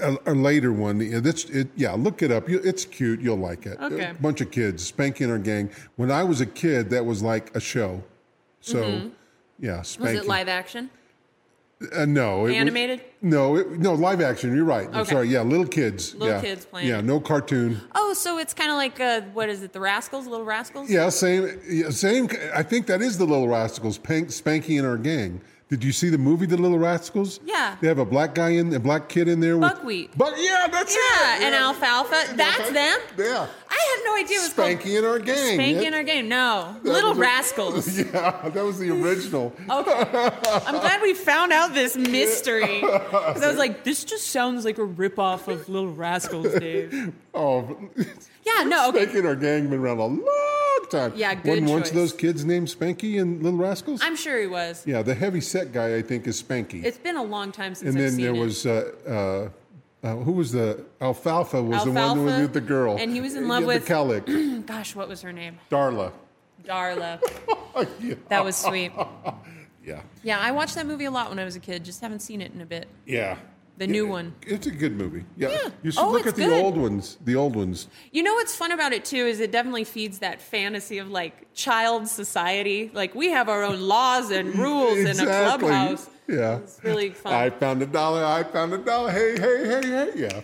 [0.00, 1.00] a, a later one.
[1.00, 1.92] It's it, yeah.
[1.92, 2.48] Look it up.
[2.48, 3.20] You- It's cute.
[3.20, 3.78] You'll like it.
[3.80, 4.10] Okay.
[4.10, 4.90] A bunch of kids.
[4.90, 5.70] Spanky in our gang.
[5.96, 8.02] When I was a kid, that was like a show.
[8.60, 9.10] So, Mhm.
[9.58, 10.90] yeah, Was it live action?
[11.96, 12.40] Uh, no.
[12.44, 13.00] it was- Animated?
[13.22, 14.54] no, it, no live action.
[14.54, 14.86] You're right.
[14.92, 15.12] I'm Okay.
[15.12, 15.28] sorry.
[15.28, 16.12] Yeah, little kids.
[16.14, 16.40] Little yeah.
[16.42, 16.88] kids playing.
[16.88, 17.80] Yeah, no cartoon.
[17.94, 19.72] Oh, so it's kind of like uh, what is it?
[19.72, 20.90] The Rascals, Little Rascals.
[20.90, 21.58] Yeah, same.
[21.66, 22.28] Yeah, same.
[22.54, 23.96] I think that is the Little Rascals.
[23.96, 25.40] Pank, Spanky in our gang.
[25.70, 27.38] Did you see the movie The Little Rascals?
[27.44, 27.76] Yeah.
[27.80, 29.56] They have a black guy in, a black kid in there.
[29.56, 30.18] With, Buckwheat.
[30.18, 31.40] Buck, yeah, that's yeah, it.
[31.42, 32.34] Yeah, and Alfalfa.
[32.34, 32.98] That's them.
[33.16, 33.46] Yeah.
[33.70, 35.60] I had no idea it was Spanky in our called gang.
[35.60, 35.88] Spanky yeah.
[35.88, 36.28] in our game.
[36.28, 37.98] No, That Little a- Rascals.
[38.00, 39.52] Yeah, that was the original.
[39.70, 40.30] Okay.
[40.66, 42.80] I'm glad we found out this mystery.
[42.80, 47.12] Because I was like, this just sounds like a ripoff of Little Rascals, Dave.
[47.32, 47.78] Oh,
[48.58, 49.06] Yeah, no, okay.
[49.06, 50.24] Spanky in our gang been around a long
[50.90, 51.12] time.
[51.14, 51.90] Yeah, good Wasn't once choice.
[51.90, 54.00] of those kids named Spanky and Little Rascals?
[54.02, 54.84] I'm sure he was.
[54.86, 56.84] yeah, the heavy set guy I think is Spanky.
[56.84, 58.38] It's been a long time since and I've then seen there it.
[58.38, 59.50] was uh,
[60.02, 63.20] uh, uh, who was the Alfalfa was the one Alfalfa, with the girl, and he
[63.20, 65.58] was in love Yeah, with the Gosh, what was her name?
[65.70, 66.12] Darla.
[66.64, 67.20] Darla.
[68.28, 68.92] That was sweet.
[69.82, 71.84] Yeah, Yeah, I watched that movie a lot when I was a kid.
[71.84, 72.86] Just haven't seen it in a bit.
[73.06, 73.36] yeah.
[73.80, 74.34] The new one.
[74.46, 75.24] It's a good movie.
[75.38, 75.68] Yeah, Yeah.
[75.82, 76.62] you should Oh, look at the good.
[76.62, 77.16] old ones.
[77.24, 77.88] The old ones.
[78.12, 81.54] You know what's fun about it too is it definitely feeds that fantasy of like
[81.54, 82.90] child society.
[82.92, 86.10] Like we have our own laws and rules in a clubhouse.
[86.28, 87.32] Yeah, It's really fun.
[87.32, 88.22] I found a dollar.
[88.22, 89.10] I found a dollar.
[89.12, 90.10] Hey, hey, hey, hey.
[90.14, 90.42] Yeah.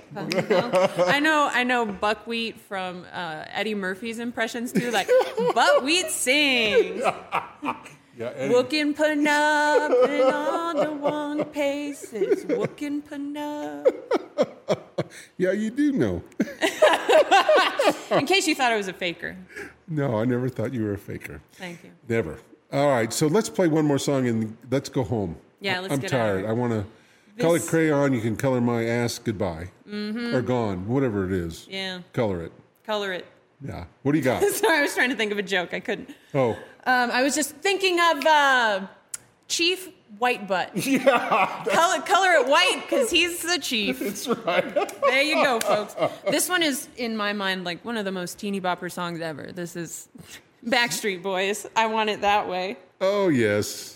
[1.07, 4.91] I know, I know Buckwheat from uh, Eddie Murphy's impressions too.
[4.91, 5.09] Like
[5.55, 7.05] Buckwheat sings,
[8.19, 8.55] Yeah, Eddie.
[8.55, 13.87] "Wookin' Panub on the one pace, it's Wookin' Panub."
[15.37, 16.23] yeah, you do know.
[18.11, 19.37] In case you thought I was a faker,
[19.89, 21.41] No, I never thought you were a faker.
[21.53, 21.91] thank you.
[22.09, 22.39] Never.
[22.73, 25.37] All right, so let's play one more song and let's go home.
[25.61, 26.45] Yeah, let's I'm get tired.
[26.47, 26.85] I want to
[27.41, 28.13] color This- crayon.
[28.13, 30.33] You can color my ass goodbye Mhm.
[30.35, 31.67] or gone, whatever it is.
[31.71, 32.01] Yeah.
[32.13, 32.53] Color it.
[32.85, 33.27] Color it.
[33.65, 33.85] Yeah.
[34.03, 34.43] What do you got?
[34.53, 35.73] Sorry, I was trying to think of a joke.
[35.75, 36.11] I couldn't.
[36.35, 36.57] oh,
[36.87, 38.87] Um, I was just thinking of uh,
[39.49, 39.89] Chief
[40.19, 40.71] White Butt.
[40.87, 41.65] Yeah.
[41.69, 43.99] Color, color it white because he's the chief.
[44.01, 45.01] That's right.
[45.03, 45.97] There you go, folks.
[46.31, 49.51] This one is, in my mind, like one of the most teeny bopper songs ever.
[49.53, 50.09] This is
[50.65, 51.67] Backstreet Boys.
[51.75, 52.77] I want it that way.
[53.01, 53.95] Oh yes.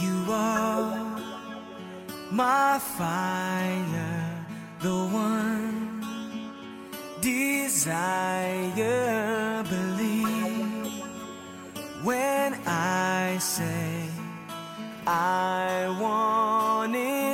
[0.00, 1.13] You are
[2.34, 4.46] my fire,
[4.80, 6.00] the one
[7.20, 8.82] desire.
[9.62, 11.04] Believe
[12.02, 14.08] when I say
[15.06, 17.33] I want it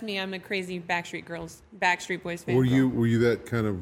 [0.00, 0.18] that's me.
[0.18, 2.56] I'm a crazy Backstreet Girls, Backstreet Boys fan.
[2.56, 3.80] Were you were you that kind of?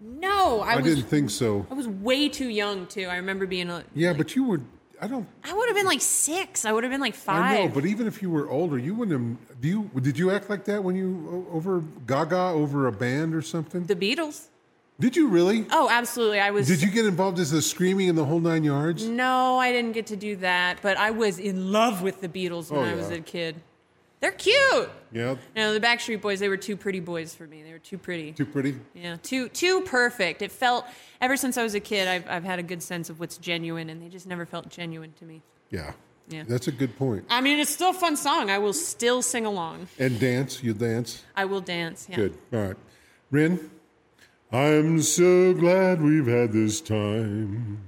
[0.00, 0.84] No, I, I, was.
[0.84, 1.66] didn't think so.
[1.70, 3.06] I was way too young too.
[3.06, 3.84] I remember being a.
[3.94, 4.60] Yeah, but you were.
[5.00, 5.26] I don't.
[5.44, 6.64] I would have been like six.
[6.64, 7.58] I would have been like five.
[7.58, 9.60] I know, but even if you were older, you wouldn't have.
[9.60, 9.90] Do you?
[10.00, 13.84] Did you act like that when you over Gaga over a band or something?
[13.86, 14.48] The Beatles.
[15.00, 15.64] Did you really?
[15.70, 16.40] Oh, absolutely.
[16.40, 16.66] I was.
[16.66, 19.04] Did you get involved as the screaming in the whole nine yards?
[19.06, 20.78] No, I didn't get to do that.
[20.82, 23.56] But I was in love with the Beatles when Oh, I was a kid.
[24.20, 24.90] They're cute.
[25.12, 25.36] Yeah.
[25.54, 26.40] No, the Backstreet Boys.
[26.40, 27.62] They were too pretty boys for me.
[27.62, 28.32] They were too pretty.
[28.32, 28.76] Too pretty.
[28.94, 30.42] Yeah, too too perfect.
[30.42, 30.86] It felt
[31.20, 32.08] ever since I was a kid.
[32.08, 35.12] I've I've had a good sense of what's genuine, and they just never felt genuine
[35.20, 35.42] to me.
[35.70, 35.92] Yeah.
[36.28, 36.42] Yeah.
[36.46, 37.24] That's a good point.
[37.30, 38.50] I mean, it's still a fun song.
[38.50, 39.88] I will still sing along.
[39.98, 40.62] And dance.
[40.62, 41.24] You dance.
[41.34, 42.06] I will dance.
[42.10, 42.16] Yeah.
[42.16, 42.38] Good.
[42.52, 42.76] All right.
[43.30, 43.70] Rin,
[44.52, 47.82] I'm so glad we've had this time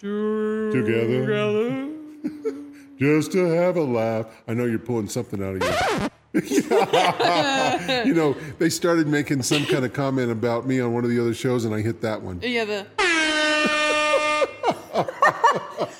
[0.00, 1.92] together.
[2.98, 4.26] Just to have a laugh.
[4.48, 6.10] I know you're pulling something out of you.
[8.04, 11.20] you know, they started making some kind of comment about me on one of the
[11.20, 12.40] other shows, and I hit that one.
[12.42, 12.86] Yeah, the.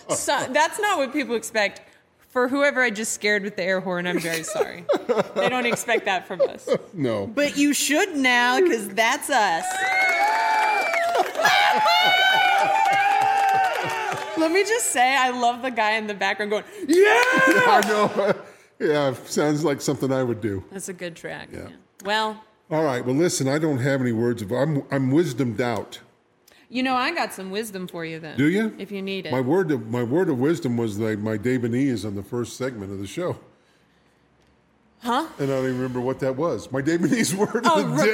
[0.14, 1.82] so, that's not what people expect.
[2.28, 4.84] For whoever I just scared with the air horn, I'm very sorry.
[5.34, 6.68] they don't expect that from us.
[6.92, 7.26] No.
[7.26, 9.64] But you should now, because that's us.
[14.36, 16.96] Let me just say, I love the guy in the background going, Yeah!
[16.98, 18.34] I know.
[18.78, 20.62] Yeah, sounds like something I would do.
[20.70, 21.48] That's a good track.
[21.52, 21.68] Yeah.
[22.04, 23.04] Well, All right.
[23.04, 24.52] Well, listen, I don't have any words of.
[24.52, 26.00] I'm I'm wisdomed out.
[26.68, 28.36] you know, I got some wisdom for you then.
[28.36, 28.74] Do you?
[28.78, 29.32] If you need it.
[29.32, 32.92] My word of my word of wisdom was like my Davanese on the first segment
[32.92, 33.38] of the show.
[35.00, 35.26] Huh?
[35.38, 36.72] And I don't even remember what that was.
[36.72, 38.04] My Davanese word Oh, of the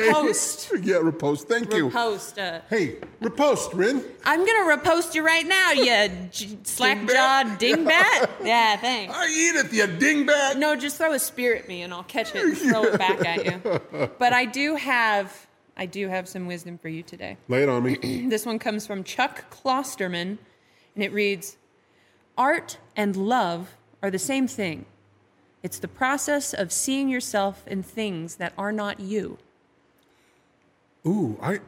[0.82, 0.82] day.
[0.90, 1.48] yeah, riposte.
[1.48, 1.88] Thank you.
[1.88, 2.38] Repost.
[2.38, 4.04] Uh, Hey, riposte, Rin.
[4.24, 5.84] I'm gonna repost you right now, you
[6.32, 8.30] j- slack jawed dingbat.
[8.44, 9.14] Yeah, thanks.
[9.16, 10.58] I eat it, you dingbat.
[10.58, 13.24] No, just throw a spear at me and I'll catch it and throw it back
[13.24, 14.08] at you.
[14.18, 15.46] But I do have,
[15.76, 17.36] I do have some wisdom for you today.
[17.48, 18.26] Lay it on me.
[18.28, 20.36] this one comes from Chuck Klosterman,
[20.94, 21.56] and it reads
[22.36, 24.84] Art and love are the same thing.
[25.62, 29.38] It's the process of seeing yourself in things that are not you.
[31.06, 31.60] Ooh, I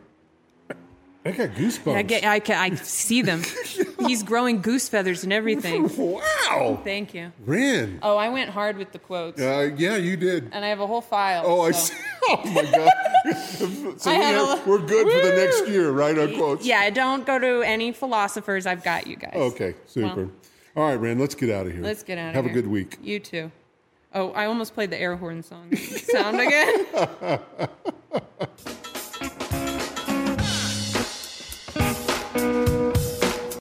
[1.26, 1.96] I got goosebumps.
[1.96, 3.42] I, get, I, ca- I see them.
[4.06, 5.88] He's growing goose feathers and everything.
[5.96, 6.78] wow.
[6.84, 7.32] Thank you.
[7.46, 7.98] Rin.
[8.02, 9.40] Oh, I went hard with the quotes.
[9.40, 10.50] Uh, yeah, you did.
[10.52, 11.42] and I have a whole file.
[11.46, 11.94] Oh, I see.
[12.26, 13.36] Oh my God.
[13.98, 16.18] so we had a have, we're good for the next year, right?
[16.18, 16.64] On quotes.
[16.64, 18.64] Yeah, don't go to any philosophers.
[18.64, 19.34] I've got you guys.
[19.34, 20.22] Okay, super.
[20.24, 20.30] Well,
[20.74, 21.82] All right, Ran, let's get out of here.
[21.82, 22.54] let's get out of Have here.
[22.54, 22.96] Have a good week.
[23.02, 23.52] You too.
[24.14, 27.40] Oh, I almost played the air horn song sound again.